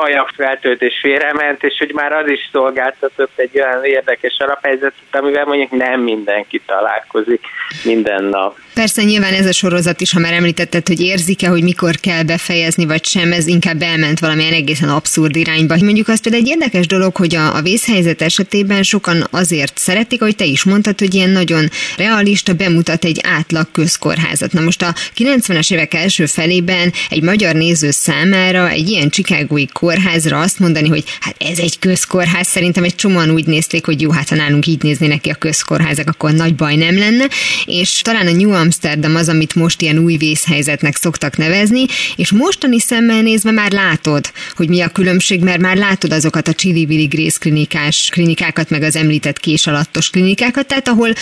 ajakfeltöltés 0.01 0.99
félrement, 1.01 1.63
és 1.63 1.75
hogy 1.79 1.93
már 1.95 2.13
az 2.13 2.31
is 2.31 2.49
szolgáltatott 2.53 3.33
egy 3.37 3.51
olyan 3.55 3.85
érdekes 3.85 4.37
alaphelyzetet, 4.39 5.11
amivel 5.11 5.45
mondjuk 5.45 5.71
nem 5.71 6.01
mindenki 6.01 6.63
találkozik 6.67 7.41
minden 7.85 8.25
nap. 8.25 8.57
Persze 8.75 9.03
nyilván 9.03 9.33
ez 9.33 9.47
a 9.47 9.53
sorozat 9.53 10.01
is, 10.01 10.13
ha 10.13 10.21
már 10.21 10.33
említetted, 10.33 10.87
hogy 10.87 11.01
érzik-e, 11.01 11.49
hogy 11.49 11.63
mikor 11.63 11.95
kell 11.95 12.23
befejezni, 12.23 12.87
vagy 12.87 13.05
sem, 13.05 13.33
ez 13.33 13.47
inkább 13.47 13.83
elment 13.83 14.19
valamilyen 14.19 14.53
egészen 14.53 14.89
abszurd 14.89 15.37
irányba. 15.37 15.75
Mondjuk 15.81 16.09
azt 16.09 16.23
például 16.23 16.43
egy 16.43 16.51
érdekes 16.51 16.87
dolog, 16.87 17.17
hogy 17.17 17.35
a, 17.35 17.55
a 17.57 17.63
vészhelyzet 17.63 18.23
esetében 18.23 18.83
sokan 18.83 19.27
azért 19.31 19.79
szeretik, 19.79 20.23
ahogy 20.23 20.37
te 20.37 20.45
is 20.45 20.65
mondtad, 20.65 20.99
hogy 20.99 21.15
ilyen 21.15 21.31
nagyon 21.31 21.65
realista 21.97 22.53
bemutat 22.53 23.05
egy 23.05 23.21
átlag 23.23 23.67
közkórházat. 23.73 24.53
Na 24.53 24.61
most 24.61 24.83
a 24.83 24.95
90-es 25.17 25.73
évek 25.73 25.95
első 25.95 26.27
felében 26.47 26.93
egy 27.09 27.23
magyar 27.23 27.55
néző 27.55 27.91
számára 27.91 28.71
egy 28.71 28.89
ilyen 28.89 29.09
csikágói 29.09 29.67
kórházra 29.67 30.41
azt 30.41 30.59
mondani, 30.59 30.89
hogy 30.89 31.05
hát 31.21 31.37
ez 31.39 31.59
egy 31.59 31.79
közkórház, 31.79 32.47
szerintem 32.47 32.85
egy 32.85 32.95
csomóan 32.95 33.31
úgy 33.31 33.47
nézték, 33.47 33.85
hogy 33.87 34.01
jó, 34.01 34.11
hát 34.11 34.29
ha 34.29 34.35
nálunk 34.35 34.67
így 34.67 34.83
néznének 34.83 35.21
ki 35.21 35.31
a 35.31 35.35
közkórházak, 35.35 36.09
akkor 36.09 36.33
nagy 36.33 36.55
baj 36.55 36.77
nem 36.77 36.99
lenne, 36.99 37.25
és 37.65 38.01
talán 38.03 38.27
a 38.27 38.33
New 38.33 38.53
Amsterdam 38.53 39.17
az, 39.17 39.29
amit 39.29 39.55
most 39.55 39.83
ilyen 39.83 39.99
új 39.99 40.17
vészhelyzetnek 40.17 40.97
szoktak 40.97 41.37
nevezni, 41.37 41.85
és 42.17 42.33
mostani 42.33 42.81
szemmel 42.81 43.23
nézve 43.23 43.51
már 43.51 43.73
látod, 43.73 44.33
hogy 44.57 44.69
mi 44.69 44.81
a 44.81 44.89
különbség, 44.89 45.41
mert 45.43 45.61
már 45.61 45.77
látod 45.77 46.13
azokat 46.13 46.49
a 46.49 46.53
Chili 46.53 47.07
Grace 47.07 47.39
klinikás 47.41 48.09
klinikákat, 48.13 48.71
meg 48.71 48.83
az 48.83 48.97
említett 48.97 49.41
kés 49.41 49.67
alattos 49.67 50.11
klinikákat, 50.11 50.67
tehát 50.67 50.89
ahol 50.89 51.13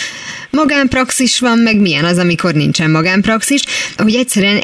magánpraxis 0.49 1.39
van, 1.39 1.57
meg 1.57 1.79
milyen 1.79 2.05
az, 2.05 2.17
amikor 2.17 2.53
nincsen 2.53 2.91
magánpraxis, 2.91 3.63
hogy 3.97 4.15
egyszerűen 4.15 4.63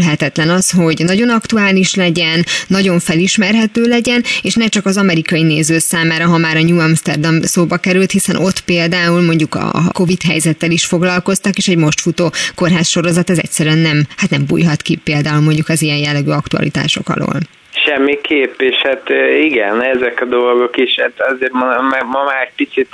elkerülhetetlen 0.00 0.48
az, 0.48 0.70
hogy 0.70 1.02
nagyon 1.04 1.28
aktuális 1.28 1.94
legyen, 1.94 2.44
nagyon 2.68 2.98
felismerhető 2.98 3.82
legyen, 3.82 4.22
és 4.42 4.54
ne 4.54 4.66
csak 4.66 4.86
az 4.86 4.96
amerikai 4.96 5.42
néző 5.42 5.78
számára, 5.78 6.26
ha 6.26 6.38
már 6.38 6.56
a 6.56 6.62
New 6.62 6.78
Amsterdam 6.78 7.40
szóba 7.42 7.76
került, 7.76 8.10
hiszen 8.10 8.36
ott 8.36 8.60
például 8.60 9.20
mondjuk 9.20 9.54
a 9.54 9.70
Covid 9.92 10.22
helyzettel 10.22 10.70
is 10.70 10.84
foglalkoztak, 10.84 11.56
és 11.56 11.68
egy 11.68 11.76
most 11.76 12.00
futó 12.00 12.30
kórház 12.54 12.88
sorozat, 12.88 13.30
ez 13.30 13.38
egyszerűen 13.38 13.78
nem, 13.78 13.98
hát 14.16 14.30
nem 14.30 14.46
bújhat 14.46 14.82
ki 14.82 14.96
például 15.04 15.40
mondjuk 15.40 15.68
az 15.68 15.82
ilyen 15.82 15.98
jellegű 15.98 16.30
aktualitások 16.30 17.08
alól. 17.08 17.38
Semmiképp, 17.86 18.60
és 18.60 18.76
hát 18.76 19.02
igen, 19.42 19.82
ezek 19.82 20.20
a 20.20 20.24
dolgok 20.24 20.76
is, 20.76 20.94
hát 21.00 21.32
azért 21.32 21.52
ma, 21.52 21.66
ma 22.14 22.22
már 22.24 22.52
picit 22.56 22.88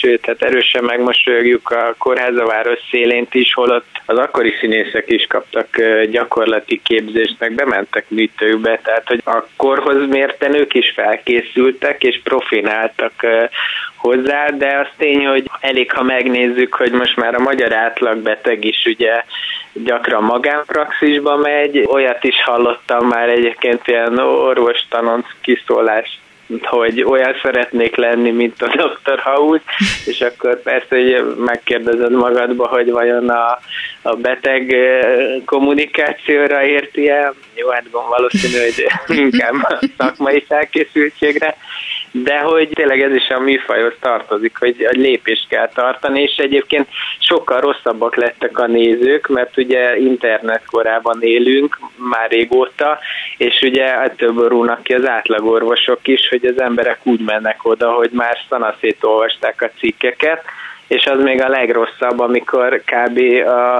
sőt, 0.00 0.26
hát 0.26 0.42
erősen 0.42 0.84
megmosolyogjuk 0.84 1.70
a 1.70 1.94
kórházaváros 1.98 2.78
szélént 2.90 3.34
is, 3.34 3.54
holott 3.54 3.86
az 4.06 4.18
akkori 4.18 4.54
színészek 4.60 5.04
is 5.10 5.26
kaptak 5.28 5.80
gyakorlati 6.10 6.80
képzést, 6.84 7.36
meg 7.38 7.52
bementek 7.52 8.04
műtőkbe, 8.08 8.80
tehát 8.82 9.08
hogy 9.08 9.22
a 9.24 9.46
korhoz 9.56 10.08
mérten 10.08 10.54
ők 10.54 10.74
is 10.74 10.92
felkészültek, 10.94 12.02
és 12.02 12.20
profináltak 12.24 13.12
hozzá, 13.96 14.48
de 14.48 14.78
az 14.78 14.88
tény, 14.96 15.26
hogy 15.26 15.50
elég, 15.60 15.92
ha 15.92 16.02
megnézzük, 16.02 16.74
hogy 16.74 16.92
most 16.92 17.16
már 17.16 17.34
a 17.34 17.40
magyar 17.40 17.72
átlagbeteg 17.72 18.64
is 18.64 18.84
ugye 18.86 19.22
gyakran 19.72 20.22
magánpraxisba 20.22 21.36
megy, 21.36 21.84
olyat 21.86 22.24
is 22.24 22.42
hallottam 22.42 23.06
már 23.06 23.28
egyébként 23.28 23.80
ilyen 23.86 24.18
orvostanonc 24.18 25.26
kiszólást 25.40 26.18
hogy 26.60 27.02
olyan 27.02 27.34
szeretnék 27.42 27.96
lenni, 27.96 28.30
mint 28.30 28.62
a 28.62 28.66
Dr. 28.66 29.20
House, 29.20 29.64
és 30.04 30.20
akkor 30.20 30.62
persze, 30.62 30.86
hogy 30.88 31.34
megkérdezed 31.36 32.12
magadba, 32.12 32.68
hogy 32.68 32.90
vajon 32.90 33.28
a, 33.28 33.58
a 34.02 34.14
beteg 34.14 34.74
kommunikációra 35.44 36.64
érti 36.64 37.08
el. 37.08 37.34
Jó, 37.54 37.68
hát 37.68 37.84
valószínű, 37.90 38.62
hogy 38.64 38.86
inkább 39.18 39.54
a 39.62 39.78
szakmai 39.98 40.44
felkészültségre, 40.48 41.56
de 42.22 42.38
hogy 42.38 42.68
tényleg 42.68 43.00
ez 43.00 43.14
is 43.14 43.28
a 43.28 43.40
műfajhoz 43.40 43.94
tartozik, 44.00 44.56
hogy 44.58 44.84
a 44.84 44.96
lépést 44.98 45.48
kell 45.48 45.68
tartani, 45.68 46.22
és 46.22 46.36
egyébként 46.36 46.88
sokkal 47.18 47.60
rosszabbak 47.60 48.16
lettek 48.16 48.58
a 48.58 48.66
nézők, 48.66 49.28
mert 49.28 49.56
ugye 49.56 49.96
internet 49.98 50.64
korában 50.66 51.22
élünk 51.22 51.78
már 52.10 52.30
régóta, 52.30 52.98
és 53.36 53.70
hát 53.74 54.10
ettől 54.10 54.48
rúnak 54.48 54.82
ki 54.82 54.94
az 54.94 55.08
átlagorvosok 55.08 56.08
is, 56.08 56.28
hogy 56.28 56.44
az 56.44 56.60
emberek 56.60 56.98
úgy 57.02 57.20
mennek 57.20 57.64
oda, 57.64 57.92
hogy 57.92 58.10
már 58.12 58.38
szanaszét 58.48 59.04
olvasták 59.04 59.62
a 59.62 59.70
cikkeket, 59.78 60.44
és 60.88 61.04
az 61.04 61.22
még 61.22 61.42
a 61.42 61.48
legrosszabb, 61.48 62.18
amikor 62.18 62.82
kb. 62.84 63.20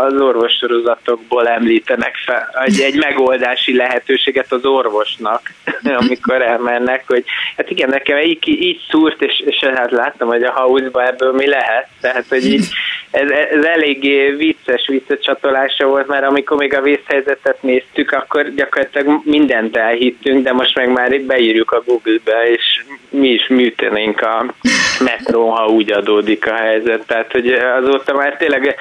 az 0.07 0.21
orvossorozatokból 0.21 1.49
említenek 1.49 2.17
fel 2.25 2.49
egy, 2.65 2.81
egy 2.81 2.97
megoldási 2.97 3.77
lehetőséget 3.77 4.53
az 4.53 4.65
orvosnak, 4.65 5.41
amikor 6.01 6.43
elmennek, 6.43 7.05
hogy 7.07 7.25
hát 7.57 7.71
igen, 7.71 7.89
nekem 7.89 8.19
így, 8.19 8.49
így 8.49 8.81
szúrt, 8.91 9.23
és, 9.23 9.43
és 9.47 9.65
hát 9.75 9.91
láttam, 9.91 10.29
hogy 10.29 10.43
a 10.43 10.53
house 10.53 11.07
ebből 11.07 11.33
mi 11.33 11.47
lehet, 11.47 11.89
tehát 12.01 12.25
hogy 12.29 12.45
így 12.45 12.69
ez, 13.11 13.31
ez 13.31 13.65
eléggé 13.65 14.31
vicces 14.31 14.87
visszacsatolása 14.87 15.87
volt, 15.87 16.07
mert 16.07 16.25
amikor 16.25 16.57
még 16.57 16.75
a 16.75 16.81
vészhelyzetet 16.81 17.63
néztük, 17.63 18.13
akkor 18.13 18.55
gyakorlatilag 18.55 19.21
mindent 19.25 19.77
elhittünk, 19.77 20.45
de 20.45 20.53
most 20.53 20.75
meg 20.75 20.93
már 20.93 21.21
beírjuk 21.21 21.73
a 21.73 21.83
Google-be, 21.87 22.51
és 22.51 22.85
mi 23.09 23.29
is 23.29 23.49
műtenénk 23.49 24.21
a 24.21 24.55
metró, 24.99 25.49
ha 25.49 25.67
úgy 25.67 25.93
adódik 25.93 26.47
a 26.47 26.55
helyzet. 26.55 26.96
Tehát, 27.07 27.33
hogy 27.33 27.49
azóta 27.49 28.15
már 28.15 28.37
tényleg 28.37 28.77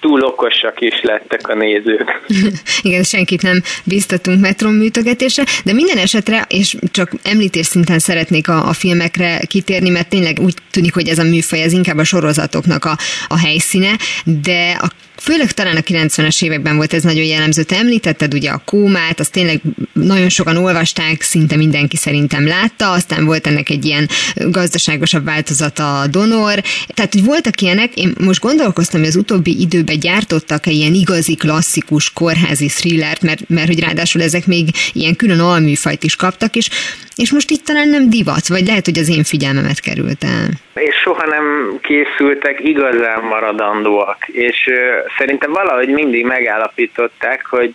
túl 0.00 0.22
okosak 0.22 0.80
is 0.80 1.02
lettek 1.02 1.48
a 1.48 1.54
nézők. 1.54 2.20
Igen, 2.82 3.02
senkit 3.02 3.42
nem 3.42 3.62
biztatunk 3.84 4.40
metron 4.40 4.72
műtögetésre, 4.72 5.44
de 5.64 5.72
minden 5.72 5.98
esetre, 5.98 6.44
és 6.48 6.76
csak 6.90 7.10
említés 7.22 7.66
szinten 7.66 7.98
szeretnék 7.98 8.48
a, 8.48 8.68
a 8.68 8.72
filmekre 8.72 9.38
kitérni, 9.46 9.90
mert 9.90 10.08
tényleg 10.08 10.38
úgy 10.40 10.54
tűnik, 10.70 10.94
hogy 10.94 11.08
ez 11.08 11.18
a 11.18 11.22
műfaj, 11.22 11.62
ez 11.62 11.72
inkább 11.72 11.98
a 11.98 12.04
sorozatoknak 12.04 12.84
a, 12.84 12.96
a 13.28 13.38
helyszíne, 13.38 13.96
de 14.24 14.78
a 14.80 14.90
Főleg 15.26 15.52
talán 15.52 15.76
a 15.76 15.80
90-es 15.80 16.44
években 16.44 16.76
volt 16.76 16.92
ez 16.92 17.02
nagyon 17.02 17.24
jellemző. 17.24 17.62
Te 17.62 17.76
említetted 17.76 18.34
ugye 18.34 18.50
a 18.50 18.62
kómát, 18.64 19.20
azt 19.20 19.32
tényleg 19.32 19.60
nagyon 19.92 20.28
sokan 20.28 20.56
olvasták, 20.56 21.22
szinte 21.22 21.56
mindenki 21.56 21.96
szerintem 21.96 22.46
látta, 22.46 22.90
aztán 22.90 23.24
volt 23.24 23.46
ennek 23.46 23.68
egy 23.68 23.84
ilyen 23.84 24.08
gazdaságosabb 24.34 25.24
változata 25.24 26.00
a 26.00 26.06
donor. 26.06 26.62
Tehát, 26.86 27.12
hogy 27.12 27.24
voltak 27.24 27.60
ilyenek, 27.60 27.94
én 27.94 28.14
most 28.20 28.40
gondolkoztam, 28.40 29.00
hogy 29.00 29.08
az 29.08 29.16
utóbbi 29.16 29.60
időben 29.60 29.98
gyártottak-e 29.98 30.70
ilyen 30.70 30.94
igazi 30.94 31.34
klasszikus 31.34 32.12
kórházi 32.12 32.66
thrillert, 32.66 33.22
mert, 33.22 33.48
mert 33.48 33.66
hogy 33.66 33.80
ráadásul 33.80 34.22
ezek 34.22 34.46
még 34.46 34.68
ilyen 34.92 35.16
külön 35.16 35.40
alműfajt 35.40 36.04
is 36.04 36.16
kaptak, 36.16 36.56
és 36.56 36.68
és 37.16 37.32
most 37.32 37.50
itt 37.50 37.64
talán 37.64 37.88
nem 37.88 38.10
divat, 38.10 38.48
vagy 38.48 38.66
lehet, 38.66 38.84
hogy 38.84 38.98
az 38.98 39.08
én 39.08 39.24
figyelmemet 39.24 39.80
került 39.80 40.24
el. 40.24 40.48
És 40.74 40.94
soha 40.94 41.26
nem 41.26 41.78
készültek 41.82 42.60
igazán 42.64 43.22
maradandóak, 43.22 44.28
és 44.28 44.70
szerintem 45.18 45.52
valahogy 45.52 45.88
mindig 45.88 46.24
megállapították, 46.24 47.46
hogy 47.46 47.74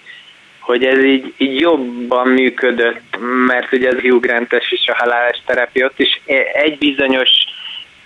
hogy 0.62 0.86
ez 0.86 1.04
így, 1.04 1.34
így 1.38 1.60
jobban 1.60 2.28
működött, 2.28 3.18
mert 3.48 3.74
ugye 3.74 3.90
az 3.90 4.00
Hugh 4.02 4.22
grant 4.22 4.54
és 4.54 4.88
a 4.88 4.96
halálos 4.96 5.38
terepia 5.46 5.86
ott 5.86 6.00
is 6.00 6.22
egy 6.54 6.78
bizonyos, 6.78 7.30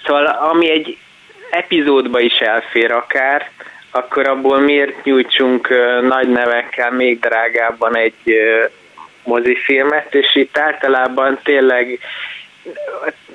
szóval 0.05 0.25
ami 0.25 0.69
egy 0.69 0.97
epizódba 1.49 2.19
is 2.19 2.39
elfér 2.39 2.91
akár, 2.91 3.49
akkor 3.91 4.27
abból 4.27 4.59
miért 4.59 5.03
nyújtsunk 5.03 5.69
nagy 6.01 6.29
nevekkel 6.29 6.91
még 6.91 7.19
drágábban 7.19 7.97
egy 7.97 8.35
mozifilmet, 9.25 10.15
és 10.15 10.35
itt 10.35 10.57
általában 10.57 11.39
tényleg 11.43 11.99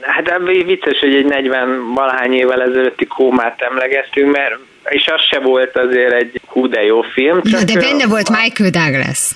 Hát 0.00 0.32
vicces, 0.64 0.98
hogy 0.98 1.14
egy 1.14 1.24
40 1.24 1.94
valahány 1.94 2.32
évvel 2.32 2.62
ezelőtti 2.62 3.06
kómát 3.06 3.60
emlegettünk, 3.60 4.30
mert 4.30 4.58
és 4.84 5.06
az 5.06 5.20
se 5.30 5.38
volt 5.38 5.76
azért 5.76 6.12
egy 6.12 6.40
hú 6.46 6.68
de 6.68 6.82
jó 6.82 7.02
film. 7.02 7.42
Csak 7.42 7.58
Na, 7.58 7.64
de 7.64 7.80
benne 7.80 8.06
volt 8.06 8.28
Michael 8.28 8.70
Douglas. 8.70 9.30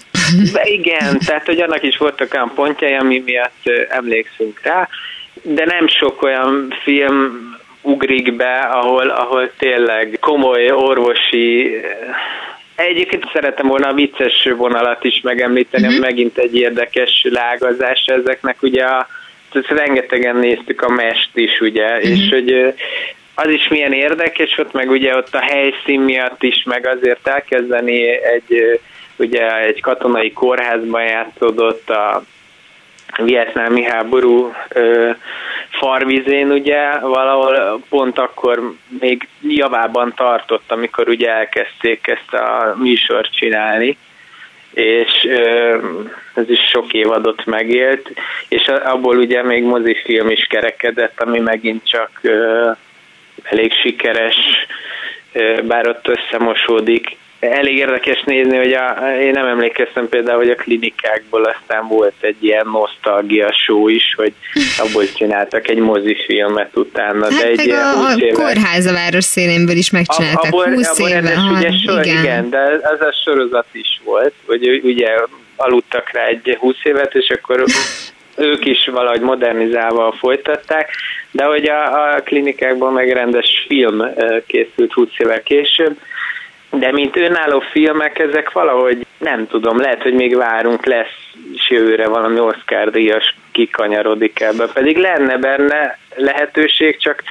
De 0.53 0.63
igen, 0.65 1.19
tehát 1.27 1.47
hogy 1.47 1.61
annak 1.61 1.83
is 1.83 1.97
voltak 1.97 2.35
olyan 2.35 2.53
pontjai, 2.55 2.95
ami 2.95 3.23
miatt 3.25 3.89
emlékszünk 3.89 4.61
rá, 4.63 4.89
de 5.43 5.65
nem 5.65 5.89
sok 5.89 6.23
olyan 6.23 6.75
film 6.83 7.53
ugrik 7.81 8.37
be, 8.37 8.59
ahol, 8.59 9.09
ahol 9.09 9.51
tényleg 9.59 10.19
komoly 10.21 10.71
orvosi 10.71 11.81
Egyébként 12.75 13.31
szeretem 13.33 13.67
volna 13.67 13.89
a 13.89 13.95
vicces 13.95 14.49
vonalat 14.57 15.05
is 15.05 15.21
megemlíteni, 15.21 15.87
uh-huh. 15.87 16.01
megint 16.01 16.39
egy 16.39 16.57
érdekes 16.57 17.27
lágazás 17.31 18.05
ezeknek, 18.07 18.63
ugye 18.63 18.85
a, 18.85 19.09
rengetegen 19.69 20.37
néztük 20.37 20.83
a 20.83 20.89
mest 20.89 21.31
is, 21.35 21.61
ugye, 21.61 21.87
uh-huh. 21.87 22.11
és 22.11 22.29
hogy 22.31 22.75
az 23.35 23.49
is 23.49 23.69
milyen 23.69 23.93
érdekes, 23.93 24.59
ott 24.59 24.73
meg 24.73 24.91
ugye 24.91 25.17
ott 25.17 25.35
a 25.35 25.41
helyszín 25.41 26.01
miatt 26.01 26.43
is, 26.43 26.63
meg 26.63 26.87
azért 26.87 27.29
elkezdeni 27.29 28.09
egy, 28.09 28.81
ugye 29.17 29.59
egy 29.59 29.81
katonai 29.81 30.33
kórházban 30.33 31.05
játszódott 31.05 31.91
a 31.91 32.25
vietnámi 33.17 33.83
háború 33.83 34.55
farvizén 35.71 36.51
ugye 36.51 36.99
valahol 36.99 37.83
pont 37.89 38.19
akkor 38.19 38.73
még 39.01 39.29
javában 39.43 40.13
tartott, 40.17 40.73
amikor 40.73 41.09
ugye 41.09 41.31
elkezdték 41.31 42.07
ezt 42.07 42.35
a 42.35 42.75
műsort 42.79 43.37
csinálni 43.37 43.97
és 44.75 45.29
ez 46.35 46.51
is 46.51 46.61
sok 46.73 46.93
évadot 46.93 47.45
megélt, 47.45 48.11
és 48.49 48.69
abból 48.69 49.17
ugye 49.17 49.43
még 49.43 49.63
mozifilm 49.63 50.31
is 50.31 50.45
kerekedett, 50.45 51.21
ami 51.21 51.39
megint 51.39 51.89
csak 51.89 52.21
elég 53.43 53.73
sikeres, 53.73 54.37
bár 55.63 55.89
ott 55.89 56.09
összemosódik 56.09 57.17
elég 57.53 57.77
érdekes 57.77 58.23
nézni, 58.23 58.57
hogy 58.57 58.73
a, 58.73 59.17
én 59.21 59.31
nem 59.31 59.47
emlékeztem 59.47 60.09
például, 60.09 60.39
hogy 60.39 60.51
a 60.51 60.55
klinikákból 60.55 61.45
aztán 61.45 61.89
volt 61.89 62.15
egy 62.21 62.45
ilyen 62.45 62.67
nosztalgia 62.73 63.53
show 63.53 63.89
is, 63.89 64.15
hogy 64.17 64.33
abból 64.79 65.05
csináltak 65.15 65.69
egy 65.69 65.79
mozifilmet 65.79 66.77
utána. 66.77 67.25
Hát 67.25 67.41
de 67.41 67.47
egy 67.47 67.57
meg 67.57 67.79
a, 67.79 68.11
a 68.11 68.43
kórház 68.43 68.87
a 68.87 68.93
város 68.93 69.25
szélénből 69.25 69.77
is 69.77 69.91
megcsináltak, 69.91 70.43
a, 70.43 70.47
abból, 70.47 70.75
20 70.75 70.89
abból 70.89 71.09
éve. 71.09 71.35
Ha, 71.35 71.57
ugye 71.57 71.71
sor, 71.87 72.07
igen. 72.07 72.23
igen, 72.23 72.51
de 72.51 72.59
az 72.83 73.01
a 73.01 73.15
sorozat 73.25 73.69
is 73.73 74.01
volt, 74.05 74.35
hogy 74.47 74.81
ugye 74.85 75.09
aludtak 75.57 76.11
rá 76.13 76.25
egy 76.25 76.57
20 76.61 76.77
évet, 76.83 77.15
és 77.15 77.29
akkor 77.29 77.65
ők 78.37 78.65
is 78.65 78.89
valahogy 78.93 79.21
modernizálva 79.21 80.15
folytatták, 80.19 80.91
de 81.31 81.45
hogy 81.45 81.69
a, 81.69 82.15
a 82.15 82.21
klinikákban 82.23 82.93
meg 82.93 83.13
rendes 83.13 83.65
film 83.67 84.03
készült 84.47 84.93
20 84.93 85.09
évvel 85.19 85.43
később, 85.43 85.99
de 86.79 86.93
mint 86.93 87.17
önálló 87.17 87.61
filmek, 87.61 88.19
ezek 88.19 88.53
valahogy 88.53 89.07
nem 89.19 89.47
tudom, 89.47 89.81
lehet, 89.81 90.03
hogy 90.03 90.15
még 90.15 90.37
várunk, 90.37 90.87
lesz 90.87 91.33
jövőre 91.69 92.09
valami 92.09 92.41
Oscar 92.41 92.91
díjas 92.91 93.35
kikanyarodik 93.53 94.41
ebbe, 94.41 94.67
pedig 94.73 94.97
lenne 94.97 95.37
benne 95.37 95.99
lehetőség, 96.15 96.97
csak 96.97 97.23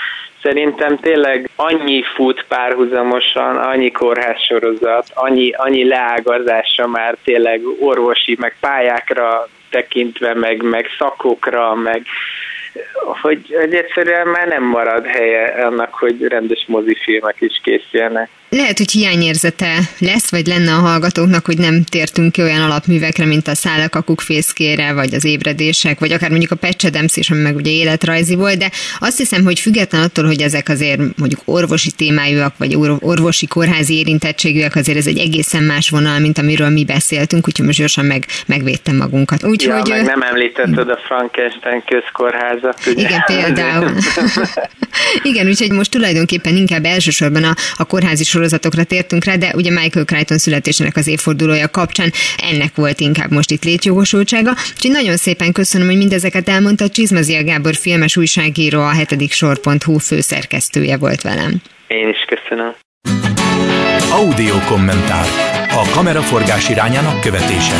szerintem 0.41 0.97
tényleg 0.97 1.49
annyi 1.55 2.03
fut 2.15 2.45
párhuzamosan, 2.47 3.57
annyi 3.57 3.91
kórházsorozat, 3.91 5.05
annyi, 5.13 5.51
annyi 5.51 5.87
leágazása 5.87 6.87
már 6.87 7.15
tényleg 7.23 7.61
orvosi, 7.79 8.35
meg 8.39 8.55
pályákra 8.59 9.47
tekintve, 9.69 10.33
meg, 10.33 10.61
meg 10.61 10.87
szakokra, 10.97 11.75
meg 11.75 12.01
hogy, 13.21 13.55
hogy 13.59 13.73
egyszerűen 13.75 14.27
már 14.27 14.47
nem 14.47 14.63
marad 14.63 15.05
helye 15.05 15.65
annak, 15.65 15.93
hogy 15.93 16.21
rendes 16.21 16.65
mozifilmek 16.67 17.35
is 17.39 17.59
készüljenek. 17.63 18.29
Lehet, 18.55 18.77
hogy 18.77 18.91
hiányérzete 18.91 19.77
lesz, 19.99 20.31
vagy 20.31 20.47
lenne 20.47 20.73
a 20.73 20.79
hallgatóknak, 20.79 21.45
hogy 21.45 21.57
nem 21.57 21.83
tértünk 21.83 22.31
ki 22.31 22.41
olyan 22.41 22.61
alapművekre, 22.61 23.25
mint 23.25 23.47
a 23.47 23.55
szálak 23.55 23.95
a 23.95 24.01
kukfészkére, 24.01 24.93
vagy 24.93 25.13
az 25.13 25.25
ébredések, 25.25 25.99
vagy 25.99 26.11
akár 26.11 26.29
mondjuk 26.29 26.51
a 26.51 26.55
Pecsedemsz 26.55 27.17
is, 27.17 27.29
ami 27.29 27.41
meg 27.41 27.55
ugye 27.55 27.71
életrajzi 27.71 28.35
volt, 28.35 28.57
de 28.57 28.71
azt 28.99 29.17
hiszem, 29.17 29.43
hogy 29.43 29.59
független 29.59 30.01
attól, 30.01 30.25
hogy 30.25 30.41
ezek 30.41 30.69
azért 30.69 30.99
mondjuk 31.17 31.41
orvosi 31.45 31.91
témájúak, 31.91 32.53
vagy 32.57 32.75
orvosi 32.99 33.47
kórházi 33.47 33.97
érintettségűek, 33.97 34.75
azért 34.75 34.97
ez 34.97 35.07
egy 35.07 35.17
egészen 35.17 35.63
más 35.63 35.89
vonal, 35.89 36.19
mint 36.19 36.37
amiről 36.37 36.69
mi 36.69 36.85
beszéltünk, 36.85 37.47
úgyhogy 37.47 37.65
most 37.65 37.77
gyorsan 37.77 38.05
meg, 38.05 38.25
megvédtem 38.45 38.95
magunkat. 38.95 39.43
Úgyhogy, 39.43 39.87
ja, 39.87 39.95
meg 39.95 40.05
nem 40.05 40.21
említetted 40.21 40.89
a 40.89 40.99
Frankenstein 41.05 41.83
közkórházat. 41.85 42.79
Ugye? 42.85 43.01
Igen, 43.01 43.23
például. 43.25 43.91
Igen, 45.23 45.47
úgyhogy 45.47 45.71
most 45.71 45.91
tulajdonképpen 45.91 46.55
inkább 46.55 46.85
elsősorban 46.85 47.43
a, 47.43 47.53
a 47.75 47.85
kórházi 47.85 48.23
sorozatokra 48.43 48.83
tértünk 48.83 49.23
rá, 49.23 49.35
de 49.35 49.51
ugye 49.55 49.71
Michael 49.71 50.05
Crichton 50.05 50.37
születésének 50.37 50.95
az 50.95 51.07
évfordulója 51.07 51.67
kapcsán 51.67 52.11
ennek 52.51 52.75
volt 52.75 52.99
inkább 52.99 53.31
most 53.31 53.51
itt 53.51 53.63
létjogosultsága. 53.63 54.51
Úgyhogy 54.75 54.91
nagyon 54.91 55.17
szépen 55.17 55.51
köszönöm, 55.51 55.87
hogy 55.87 55.97
mindezeket 55.97 56.49
elmondta. 56.49 56.89
Csizmazia 56.89 57.43
Gábor 57.43 57.75
filmes 57.75 58.17
újságíró, 58.17 58.81
a 58.81 58.93
hetedik 58.93 59.31
sor.hu 59.31 59.97
főszerkesztője 59.97 60.97
volt 60.97 61.21
velem. 61.21 61.61
Én 61.87 62.07
is 62.09 62.25
köszönöm. 62.27 62.71
Audio 64.11 64.55
kommentár. 64.67 65.27
A 65.69 65.89
kameraforgás 65.93 66.69
irányának 66.69 67.21
követése. 67.21 67.75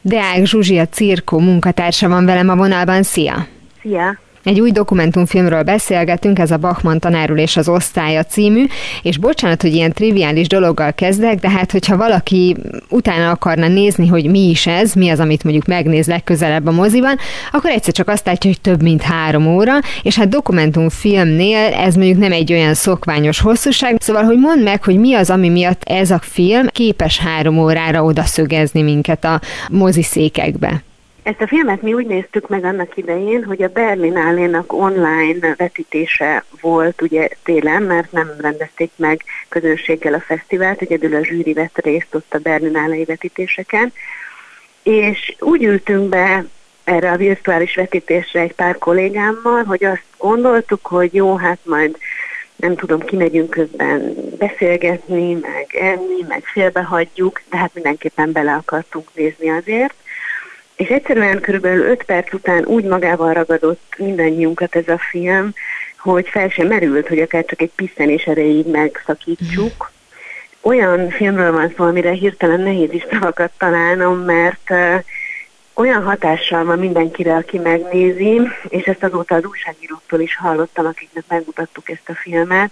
Deák 0.00 0.44
Zsuzsi, 0.44 0.78
a 0.78 0.86
Cirkó 0.86 1.38
munkatársa 1.38 2.08
van 2.08 2.24
velem 2.24 2.48
a 2.48 2.56
vonalban. 2.56 3.02
Szia! 3.02 3.46
Szia! 3.82 4.18
Egy 4.48 4.60
új 4.60 4.70
dokumentumfilmről 4.70 5.62
beszélgetünk, 5.62 6.38
ez 6.38 6.50
a 6.50 6.56
Bachmann 6.56 6.98
tanárul 6.98 7.38
és 7.38 7.56
az 7.56 7.68
osztálya 7.68 8.24
című, 8.24 8.66
és 9.02 9.18
bocsánat, 9.18 9.62
hogy 9.62 9.74
ilyen 9.74 9.92
triviális 9.92 10.48
dologgal 10.48 10.92
kezdek, 10.92 11.38
de 11.38 11.50
hát 11.50 11.72
hogyha 11.72 11.96
valaki 11.96 12.56
utána 12.88 13.30
akarna 13.30 13.68
nézni, 13.68 14.06
hogy 14.06 14.30
mi 14.30 14.48
is 14.48 14.66
ez, 14.66 14.92
mi 14.92 15.08
az, 15.08 15.20
amit 15.20 15.44
mondjuk 15.44 15.66
megnéz 15.66 16.06
legközelebb 16.06 16.66
a 16.66 16.70
moziban, 16.70 17.16
akkor 17.52 17.70
egyszer 17.70 17.92
csak 17.92 18.08
azt 18.08 18.26
látja, 18.26 18.50
hogy 18.50 18.60
több 18.60 18.82
mint 18.82 19.02
három 19.02 19.46
óra, 19.46 19.72
és 20.02 20.16
hát 20.16 20.28
dokumentumfilmnél 20.28 21.72
ez 21.74 21.94
mondjuk 21.94 22.18
nem 22.18 22.32
egy 22.32 22.52
olyan 22.52 22.74
szokványos 22.74 23.40
hosszúság, 23.40 23.96
szóval, 24.00 24.22
hogy 24.22 24.38
mondd 24.38 24.62
meg, 24.62 24.84
hogy 24.84 24.98
mi 24.98 25.14
az, 25.14 25.30
ami 25.30 25.48
miatt 25.48 25.82
ez 25.84 26.10
a 26.10 26.20
film 26.22 26.66
képes 26.66 27.18
három 27.18 27.58
órára 27.58 28.04
odaszögezni 28.04 28.82
minket 28.82 29.24
a 29.24 29.40
moziszékekbe. 29.70 30.82
Ezt 31.28 31.40
a 31.40 31.46
filmet 31.46 31.82
mi 31.82 31.92
úgy 31.92 32.06
néztük 32.06 32.48
meg 32.48 32.64
annak 32.64 32.96
idején, 32.96 33.44
hogy 33.44 33.62
a 33.62 33.68
Berlinállénak 33.68 34.72
online 34.72 35.54
vetítése 35.56 36.44
volt 36.60 37.02
ugye 37.02 37.28
télen, 37.44 37.82
mert 37.82 38.12
nem 38.12 38.30
rendezték 38.40 38.90
meg 38.96 39.24
közönséggel 39.48 40.14
a 40.14 40.20
fesztivált, 40.20 40.80
egyedül 40.80 41.14
a 41.14 41.24
zsűri 41.24 41.52
vett 41.52 41.78
részt 41.78 42.14
ott 42.14 42.34
a 42.34 42.38
Berlinálei 42.38 43.04
vetítéseken, 43.04 43.92
és 44.82 45.36
úgy 45.38 45.64
ültünk 45.64 46.08
be 46.08 46.44
erre 46.84 47.10
a 47.10 47.16
virtuális 47.16 47.74
vetítésre 47.74 48.40
egy 48.40 48.54
pár 48.54 48.78
kollégámmal, 48.78 49.64
hogy 49.64 49.84
azt 49.84 50.04
gondoltuk, 50.18 50.86
hogy 50.86 51.14
jó, 51.14 51.36
hát 51.36 51.58
majd 51.62 51.98
nem 52.56 52.76
tudom, 52.76 53.00
kimegyünk 53.00 53.50
közben 53.50 54.14
beszélgetni, 54.38 55.34
meg 55.34 55.66
enni, 55.80 56.24
meg 56.28 56.42
félbehagyjuk, 56.44 57.42
de 57.50 57.56
hát 57.56 57.74
mindenképpen 57.74 58.32
bele 58.32 58.52
akartunk 58.52 59.08
nézni 59.14 59.48
azért. 59.50 59.94
És 60.78 60.88
egyszerűen 60.88 61.40
körülbelül 61.40 61.84
5 61.84 62.02
perc 62.02 62.32
után 62.32 62.64
úgy 62.64 62.84
magával 62.84 63.32
ragadott 63.32 63.94
mindannyiunkat 63.96 64.76
ez 64.76 64.88
a 64.88 64.98
film, 65.10 65.54
hogy 65.98 66.28
fel 66.28 66.48
sem 66.48 66.66
merült, 66.66 67.08
hogy 67.08 67.18
akár 67.18 67.44
csak 67.44 67.60
egy 67.60 67.70
piszenés 67.74 68.24
erejéig 68.24 68.66
megszakítsuk. 68.66 69.90
Olyan 70.60 71.10
filmről 71.10 71.52
van 71.52 71.72
szó, 71.76 71.84
amire 71.84 72.10
hirtelen 72.10 72.60
nehéz 72.60 72.92
is 72.92 73.06
szavakat 73.10 73.50
találnom, 73.58 74.18
mert 74.18 74.70
olyan 75.74 76.02
hatással 76.02 76.64
van 76.64 76.78
mindenkire, 76.78 77.34
aki 77.34 77.58
megnézi, 77.58 78.40
és 78.68 78.84
ezt 78.84 79.04
azóta 79.04 79.34
az 79.34 79.44
újságíróktól 79.44 80.20
is 80.20 80.36
hallottam, 80.36 80.86
akiknek 80.86 81.24
megmutattuk 81.28 81.90
ezt 81.90 82.08
a 82.08 82.14
filmet, 82.14 82.70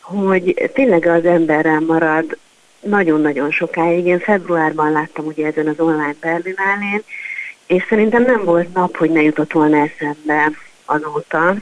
hogy 0.00 0.70
tényleg 0.74 1.06
az 1.06 1.24
emberrel 1.24 1.80
marad 1.80 2.36
nagyon-nagyon 2.82 3.50
sokáig. 3.50 4.06
Én 4.06 4.18
februárban 4.18 4.92
láttam 4.92 5.26
ugye 5.26 5.46
ezen 5.46 5.66
az 5.66 5.80
online 5.80 6.14
Berlinálén, 6.20 7.02
és 7.66 7.84
szerintem 7.88 8.22
nem 8.22 8.44
volt 8.44 8.74
nap, 8.74 8.96
hogy 8.96 9.10
ne 9.10 9.22
jutott 9.22 9.52
volna 9.52 9.76
eszembe 9.76 10.50
azóta, 10.84 11.54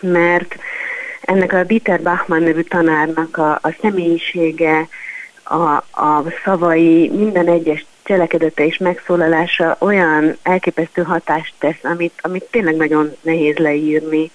mert 0.00 0.56
ennek 1.20 1.52
a 1.52 1.64
Dieter 1.64 2.02
Bachmann 2.02 2.42
nevű 2.42 2.60
tanárnak 2.60 3.36
a, 3.36 3.52
a 3.52 3.74
személyisége, 3.80 4.88
a, 5.42 5.74
a 6.02 6.24
szavai, 6.44 7.08
minden 7.08 7.48
egyes 7.48 7.84
cselekedete 8.02 8.66
és 8.66 8.76
megszólalása 8.76 9.76
olyan 9.78 10.36
elképesztő 10.42 11.02
hatást 11.02 11.54
tesz, 11.58 11.82
amit, 11.82 12.12
amit 12.20 12.48
tényleg 12.50 12.76
nagyon 12.76 13.16
nehéz 13.20 13.56
leírni 13.56 14.30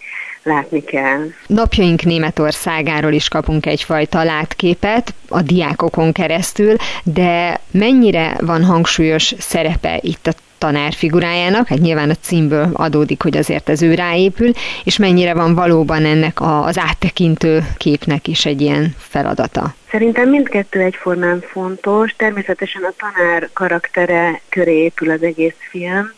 látni 0.47 0.83
kell. 0.83 1.21
Napjaink 1.47 2.03
Németországáról 2.03 3.13
is 3.13 3.27
kapunk 3.27 3.65
egyfajta 3.65 4.23
látképet 4.23 5.13
a 5.29 5.41
diákokon 5.41 6.11
keresztül, 6.11 6.75
de 7.03 7.59
mennyire 7.71 8.37
van 8.39 8.63
hangsúlyos 8.63 9.33
szerepe 9.37 9.99
itt 10.01 10.27
a 10.27 10.33
tanár 10.57 10.93
figurájának, 10.93 11.67
hát 11.67 11.79
nyilván 11.79 12.09
a 12.09 12.15
címből 12.21 12.69
adódik, 12.73 13.21
hogy 13.21 13.37
azért 13.37 13.69
ez 13.69 13.81
ő 13.81 13.93
ráépül, 13.93 14.51
és 14.83 14.97
mennyire 14.97 15.33
van 15.33 15.55
valóban 15.55 16.05
ennek 16.05 16.39
a, 16.41 16.63
az 16.63 16.77
áttekintő 16.77 17.63
képnek 17.77 18.27
is 18.27 18.45
egy 18.45 18.61
ilyen 18.61 18.95
feladata? 18.97 19.75
Szerintem 19.91 20.29
mindkettő 20.29 20.79
egyformán 20.79 21.43
fontos. 21.51 22.13
Természetesen 22.17 22.83
a 22.83 22.93
tanár 22.97 23.49
karaktere 23.53 24.41
köré 24.49 24.83
épül 24.83 25.09
az 25.09 25.23
egész 25.23 25.55
film, 25.69 26.11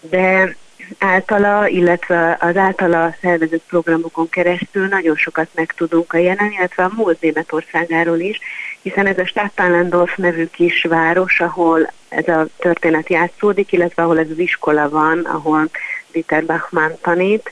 de 0.00 0.56
általa, 0.98 1.68
illetve 1.68 2.36
az 2.40 2.56
általa 2.56 3.14
szervezett 3.20 3.62
programokon 3.68 4.28
keresztül 4.28 4.86
nagyon 4.86 5.16
sokat 5.16 5.48
megtudunk 5.54 6.12
a 6.12 6.18
jelen, 6.18 6.52
illetve 6.52 6.84
a 6.84 6.92
múlt 6.94 7.20
Németországáról 7.20 8.18
is, 8.18 8.38
hiszen 8.82 9.06
ez 9.06 9.18
a 9.18 9.26
Stadtallendorf 9.26 10.16
nevű 10.16 10.46
kis 10.46 10.82
város, 10.82 11.40
ahol 11.40 11.92
ez 12.08 12.28
a 12.28 12.46
történet 12.58 13.08
játszódik, 13.08 13.72
illetve 13.72 14.02
ahol 14.02 14.18
ez 14.18 14.30
az 14.30 14.38
iskola 14.38 14.88
van, 14.88 15.18
ahol 15.18 15.68
Dieter 16.12 16.46
Bachmann 16.46 16.92
tanít. 17.00 17.50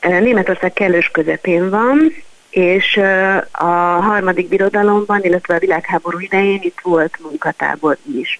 Németország 0.00 0.72
kellős 0.72 1.08
közepén 1.08 1.70
van, 1.70 2.12
és 2.50 3.00
a 3.52 3.64
harmadik 4.00 4.48
birodalomban, 4.48 5.24
illetve 5.24 5.54
a 5.54 5.58
világháború 5.58 6.18
idején 6.18 6.60
itt 6.62 6.80
volt 6.82 7.18
munkatábor 7.20 7.96
is. 8.14 8.38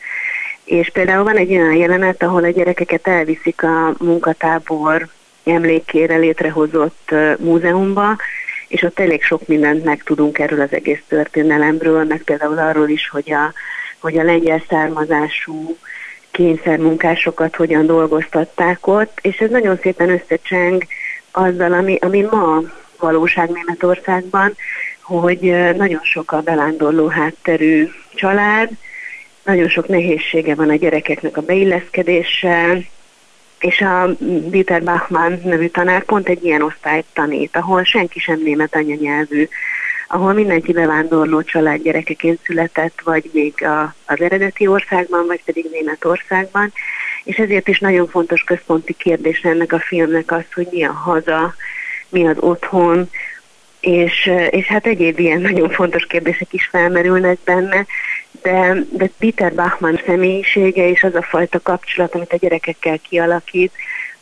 És 0.67 0.91
például 0.91 1.25
van 1.25 1.37
egy 1.37 1.51
olyan 1.51 1.75
jelenet, 1.75 2.23
ahol 2.23 2.45
a 2.45 2.51
gyerekeket 2.51 3.07
elviszik 3.07 3.63
a 3.63 3.95
munkatábor 3.99 5.09
emlékére 5.45 6.17
létrehozott 6.17 7.15
múzeumba, 7.39 8.17
és 8.69 8.83
ott 8.83 8.99
elég 9.01 9.23
sok 9.23 9.47
mindent 9.47 9.85
megtudunk 9.85 10.39
erről 10.39 10.61
az 10.61 10.73
egész 10.73 11.03
történelemről, 11.09 12.05
meg 12.05 12.23
például 12.23 12.59
arról 12.59 12.89
is, 12.89 13.09
hogy 13.09 13.33
a, 13.33 13.53
hogy 14.01 14.19
a 14.19 14.23
lengyel 14.23 14.63
származású 14.69 15.77
kényszermunkásokat 16.31 17.57
hogyan 17.57 17.87
dolgoztatták 17.87 18.87
ott, 18.87 19.19
és 19.23 19.39
ez 19.39 19.51
nagyon 19.51 19.79
szépen 19.83 20.11
összecseng 20.11 20.87
azzal, 21.31 21.73
ami, 21.73 21.99
ami 22.01 22.21
ma 22.21 22.63
valóság 22.99 23.51
Németországban, 23.51 24.57
hogy 25.03 25.41
nagyon 25.77 26.01
sok 26.03 26.33
a 26.33 26.41
belándorló 26.41 27.07
hátterű 27.07 27.89
család, 28.15 28.71
nagyon 29.47 29.69
sok 29.69 29.89
nehézsége 29.89 30.55
van 30.55 30.69
a 30.69 30.75
gyerekeknek 30.75 31.37
a 31.37 31.41
beilleszkedéssel, 31.41 32.85
és 33.59 33.81
a 33.81 34.11
Dieter 34.49 34.83
Bachmann 34.83 35.35
nevű 35.45 35.69
tanár 35.69 36.05
pont 36.05 36.29
egy 36.29 36.45
ilyen 36.45 36.63
osztályt 36.63 37.05
tanít, 37.13 37.57
ahol 37.57 37.85
senki 37.85 38.19
sem 38.19 38.41
német 38.43 38.75
anyanyelvű, 38.75 39.49
ahol 40.09 40.33
mindenki 40.33 40.73
bevándorló 40.73 41.43
család 41.43 41.83
gyerekeként 41.83 42.41
született, 42.45 43.01
vagy 43.05 43.31
még 43.33 43.65
a, 43.65 43.95
az 44.07 44.21
eredeti 44.21 44.67
országban, 44.67 45.27
vagy 45.27 45.43
pedig 45.45 45.69
Németországban, 45.71 46.73
és 47.25 47.37
ezért 47.37 47.69
is 47.69 47.81
nagyon 47.81 48.09
fontos 48.09 48.43
központi 48.43 48.93
kérdés 48.93 49.41
ennek 49.41 49.73
a 49.73 49.79
filmnek 49.79 50.33
az, 50.33 50.45
hogy 50.55 50.69
mi 50.71 50.85
a 50.85 50.93
haza, 50.93 51.55
mi 52.09 52.27
az 52.27 52.37
otthon, 52.39 53.11
és, 53.81 54.31
és 54.51 54.67
hát 54.67 54.87
egyéb 54.87 55.19
ilyen 55.19 55.41
nagyon 55.41 55.71
fontos 55.71 56.07
kérdések 56.07 56.53
is 56.53 56.67
felmerülnek 56.67 57.39
benne, 57.45 57.87
de, 58.43 58.77
de 58.91 59.11
Peter 59.19 59.55
Bachmann 59.55 60.01
személyisége 60.07 60.89
és 60.89 61.03
az 61.03 61.15
a 61.15 61.23
fajta 61.23 61.61
kapcsolat, 61.61 62.15
amit 62.15 62.33
a 62.33 62.37
gyerekekkel 62.37 62.99
kialakít, 62.99 63.73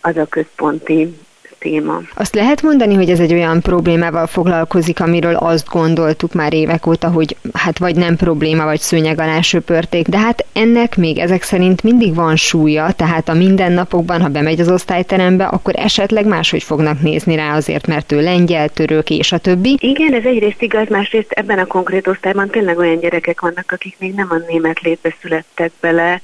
az 0.00 0.16
a 0.16 0.26
központi 0.26 1.16
téma. 1.64 2.00
Azt 2.14 2.34
lehet 2.34 2.62
mondani, 2.62 2.94
hogy 2.94 3.10
ez 3.10 3.20
egy 3.20 3.32
olyan 3.32 3.60
problémával 3.60 4.26
foglalkozik, 4.26 5.00
amiről 5.00 5.34
azt 5.34 5.68
gondoltuk 5.68 6.32
már 6.32 6.54
évek 6.54 6.86
óta, 6.86 7.08
hogy 7.08 7.36
hát 7.52 7.78
vagy 7.78 7.96
nem 7.96 8.16
probléma, 8.16 8.64
vagy 8.64 8.80
szőnyeg 8.80 9.20
alá 9.20 9.40
söpörték, 9.40 10.08
de 10.08 10.18
hát 10.18 10.44
ennek 10.52 10.96
még 10.96 11.18
ezek 11.18 11.42
szerint 11.42 11.82
mindig 11.82 12.14
van 12.14 12.36
súlya, 12.36 12.92
tehát 12.92 13.28
a 13.28 13.34
mindennapokban, 13.34 14.20
ha 14.20 14.28
bemegy 14.28 14.60
az 14.60 14.70
osztályterembe, 14.70 15.44
akkor 15.44 15.74
esetleg 15.76 16.26
máshogy 16.26 16.62
fognak 16.62 17.00
nézni 17.00 17.34
rá 17.34 17.56
azért, 17.56 17.86
mert 17.86 18.12
ő 18.12 18.22
lengyel, 18.22 18.68
török 18.68 19.10
és 19.10 19.32
a 19.32 19.38
többi. 19.38 19.76
Igen, 19.80 20.14
ez 20.14 20.24
egyrészt 20.24 20.62
igaz, 20.62 20.88
másrészt 20.88 21.30
ebben 21.30 21.58
a 21.58 21.66
konkrét 21.66 22.06
osztályban 22.06 22.50
tényleg 22.50 22.78
olyan 22.78 22.98
gyerekek 22.98 23.40
vannak, 23.40 23.72
akik 23.72 23.96
még 23.98 24.14
nem 24.14 24.28
a 24.30 24.42
német 24.48 24.80
létbe 24.80 25.14
születtek 25.20 25.72
bele, 25.80 26.20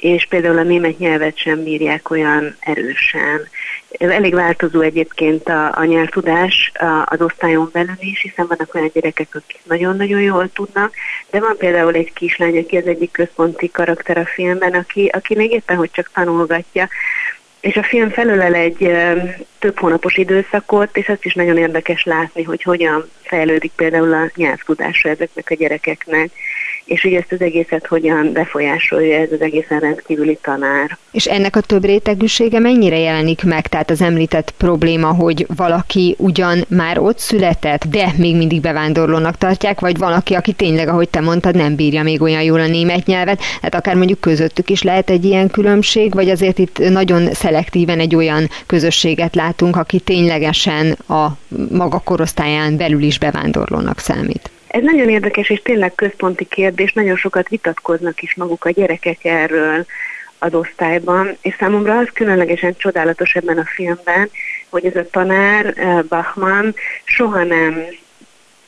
és 0.00 0.26
például 0.26 0.58
a 0.58 0.62
német 0.62 0.98
nyelvet 0.98 1.38
sem 1.38 1.62
bírják 1.62 2.10
olyan 2.10 2.56
erősen. 2.60 3.48
Ez 3.98 4.10
elég 4.10 4.34
változó 4.34 4.80
egyébként 4.80 5.48
a, 5.48 5.78
a 5.78 5.84
nyelvtudás 5.84 6.72
az 7.04 7.20
osztályon 7.20 7.68
belül 7.72 7.96
is, 8.00 8.20
hiszen 8.20 8.46
vannak 8.46 8.74
olyan 8.74 8.90
gyerekek, 8.92 9.28
akik 9.34 9.60
nagyon-nagyon 9.64 10.20
jól 10.20 10.52
tudnak, 10.52 10.94
de 11.30 11.40
van 11.40 11.56
például 11.56 11.94
egy 11.94 12.12
kislány, 12.12 12.58
aki 12.58 12.76
az 12.76 12.86
egyik 12.86 13.10
központi 13.10 13.70
karakter 13.70 14.18
a 14.18 14.26
filmben, 14.26 14.72
aki, 14.72 15.10
aki 15.12 15.36
még 15.36 15.50
éppen 15.50 15.76
hogy 15.76 15.90
csak 15.90 16.10
tanulgatja, 16.14 16.88
és 17.60 17.76
a 17.76 17.82
film 17.82 18.10
felölel 18.10 18.54
egy 18.54 18.92
több 19.58 19.78
hónapos 19.78 20.16
időszakot, 20.16 20.96
és 20.96 21.08
azt 21.08 21.24
is 21.24 21.34
nagyon 21.34 21.56
érdekes 21.56 22.04
látni, 22.04 22.42
hogy 22.42 22.62
hogyan 22.62 23.10
fejlődik 23.22 23.72
például 23.76 24.12
a 24.12 24.30
nyelvtudása 24.34 25.08
ezeknek 25.08 25.50
a 25.50 25.54
gyerekeknek 25.54 26.30
és 26.90 27.02
hogy 27.02 27.12
ezt 27.12 27.32
az 27.32 27.40
egészet 27.40 27.86
hogyan 27.86 28.32
befolyásolja 28.32 29.18
ez 29.18 29.32
az 29.32 29.40
egészen 29.40 29.80
rendkívüli 29.80 30.38
tanár. 30.42 30.98
És 31.10 31.24
ennek 31.26 31.56
a 31.56 31.60
több 31.60 31.84
rétegűsége 31.84 32.58
mennyire 32.58 32.98
jelenik 32.98 33.44
meg? 33.44 33.66
Tehát 33.66 33.90
az 33.90 34.00
említett 34.00 34.50
probléma, 34.56 35.06
hogy 35.06 35.46
valaki 35.56 36.14
ugyan 36.18 36.64
már 36.68 36.98
ott 36.98 37.18
született, 37.18 37.84
de 37.84 38.12
még 38.16 38.36
mindig 38.36 38.60
bevándorlónak 38.60 39.38
tartják, 39.38 39.80
vagy 39.80 39.98
valaki, 39.98 40.34
aki 40.34 40.52
tényleg, 40.52 40.88
ahogy 40.88 41.08
te 41.08 41.20
mondtad, 41.20 41.56
nem 41.56 41.74
bírja 41.74 42.02
még 42.02 42.22
olyan 42.22 42.42
jól 42.42 42.60
a 42.60 42.66
német 42.66 43.06
nyelvet, 43.06 43.42
hát 43.62 43.74
akár 43.74 43.94
mondjuk 43.94 44.20
közöttük 44.20 44.70
is 44.70 44.82
lehet 44.82 45.10
egy 45.10 45.24
ilyen 45.24 45.50
különbség, 45.50 46.14
vagy 46.14 46.30
azért 46.30 46.58
itt 46.58 46.78
nagyon 46.78 47.32
szelektíven 47.32 47.98
egy 47.98 48.14
olyan 48.14 48.48
közösséget 48.66 49.34
látunk, 49.34 49.76
aki 49.76 50.00
ténylegesen 50.00 50.96
a 51.08 51.26
maga 51.70 51.98
korosztályán 51.98 52.76
belül 52.76 53.02
is 53.02 53.18
bevándorlónak 53.18 53.98
számít. 53.98 54.50
Ez 54.70 54.82
nagyon 54.82 55.08
érdekes 55.08 55.50
és 55.50 55.62
tényleg 55.62 55.94
központi 55.94 56.44
kérdés, 56.44 56.92
nagyon 56.92 57.16
sokat 57.16 57.48
vitatkoznak 57.48 58.22
is 58.22 58.34
maguk 58.34 58.64
a 58.64 58.70
gyerekek 58.70 59.24
erről 59.24 59.86
az 60.38 60.54
osztályban, 60.54 61.36
és 61.40 61.56
számomra 61.58 61.98
az 61.98 62.08
különlegesen 62.12 62.76
csodálatos 62.76 63.34
ebben 63.34 63.58
a 63.58 63.64
filmben, 63.64 64.30
hogy 64.68 64.84
ez 64.84 64.96
a 64.96 65.10
tanár, 65.10 65.74
eh, 65.76 66.02
Bachmann, 66.02 66.74
soha 67.04 67.44
nem 67.44 67.84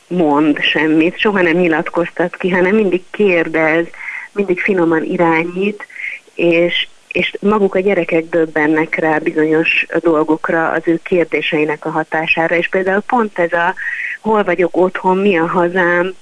mond 0.07 0.61
semmit, 0.61 1.19
soha 1.19 1.43
nem 1.43 1.57
nyilatkoztat 1.57 2.37
ki, 2.37 2.51
hanem 2.51 2.75
mindig 2.75 3.03
kérdez, 3.11 3.87
mindig 4.33 4.61
finoman 4.61 5.05
irányít, 5.05 5.87
és, 6.35 6.89
és 7.13 7.35
maguk 7.41 7.75
a 7.75 7.81
gyerekek 7.81 8.25
döbbennek 8.29 8.95
rá 8.95 9.19
bizonyos 9.19 9.87
dolgokra 10.01 10.71
az 10.71 10.83
ő 10.85 11.01
kérdéseinek 11.03 11.85
a 11.85 11.91
hatására, 11.91 12.57
és 12.57 12.69
például 12.69 13.03
pont 13.07 13.39
ez 13.39 13.53
a 13.53 13.75
hol 14.21 14.45
vagyok 14.45 14.77
otthon, 14.77 15.17
mi 15.17 15.39
a 15.39 15.47
hazám, 15.47 16.15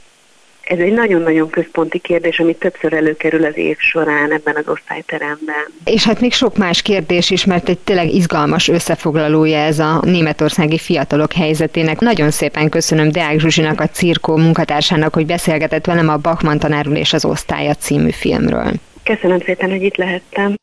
ez 0.71 0.79
egy 0.79 0.93
nagyon-nagyon 0.93 1.51
központi 1.51 1.99
kérdés, 1.99 2.39
ami 2.39 2.55
többször 2.55 2.93
előkerül 2.93 3.45
az 3.45 3.57
év 3.57 3.77
során 3.79 4.33
ebben 4.33 4.57
az 4.57 4.69
osztályteremben. 4.69 5.65
És 5.85 6.05
hát 6.05 6.21
még 6.21 6.33
sok 6.33 6.57
más 6.57 6.83
kérdés 6.83 7.31
is, 7.31 7.45
mert 7.45 7.69
egy 7.69 7.79
tényleg 7.79 8.15
izgalmas 8.15 8.69
összefoglalója 8.69 9.59
ez 9.59 9.79
a 9.79 10.01
németországi 10.05 10.79
fiatalok 10.79 11.33
helyzetének. 11.33 12.01
Nagyon 12.01 12.31
szépen 12.31 12.69
köszönöm 12.69 13.11
Deák 13.11 13.39
Zsuzsinak, 13.39 13.81
a 13.81 13.87
Cirkó 13.87 14.37
munkatársának, 14.37 15.15
hogy 15.15 15.27
beszélgetett 15.27 15.87
velem 15.87 16.09
a 16.09 16.17
Bachmann 16.17 16.59
tanárul 16.59 16.97
és 16.97 17.13
az 17.13 17.25
osztálya 17.25 17.75
című 17.75 18.11
filmről. 18.11 18.73
Köszönöm 19.03 19.41
szépen, 19.41 19.71
hogy 19.71 19.83
itt 19.83 19.97
lehettem. 19.97 20.55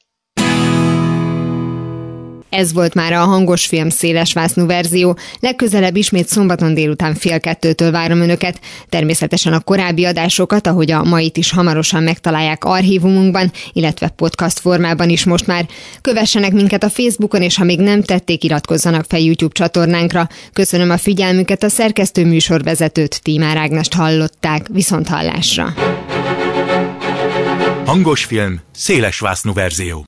Ez 2.57 2.73
volt 2.73 2.93
már 2.93 3.13
a 3.13 3.19
hangos 3.19 3.65
film 3.65 3.89
szélesvásznú 3.89 4.65
verzió. 4.65 5.17
Legközelebb 5.39 5.95
ismét 5.95 6.27
szombaton 6.27 6.73
délután 6.73 7.15
fél 7.15 7.39
kettőtől 7.39 7.91
várom 7.91 8.21
önöket. 8.21 8.59
Természetesen 8.89 9.53
a 9.53 9.59
korábbi 9.59 10.05
adásokat, 10.05 10.67
ahogy 10.67 10.91
a 10.91 11.03
mait 11.03 11.37
is 11.37 11.51
hamarosan 11.51 12.03
megtalálják 12.03 12.65
archívumunkban, 12.65 13.51
illetve 13.73 14.07
podcast 14.07 14.59
formában 14.59 15.09
is 15.09 15.25
most 15.25 15.47
már. 15.47 15.65
Kövessenek 16.01 16.51
minket 16.51 16.83
a 16.83 16.89
Facebookon, 16.89 17.41
és 17.41 17.57
ha 17.57 17.63
még 17.63 17.79
nem 17.79 18.01
tették, 18.01 18.43
iratkozzanak 18.43 19.05
fel 19.07 19.19
YouTube 19.19 19.53
csatornánkra. 19.53 20.27
Köszönöm 20.53 20.89
a 20.89 20.97
figyelmüket, 20.97 21.63
a 21.63 21.69
szerkesztő 21.69 22.25
műsorvezetőt 22.25 23.21
Tímár 23.23 23.57
Ágnest 23.57 23.93
hallották. 23.93 24.67
Viszont 24.71 25.07
hallásra! 25.07 25.73
Hangos 27.85 28.23
film, 28.23 28.59
szélesvásznú 28.75 29.53
verzió. 29.53 30.05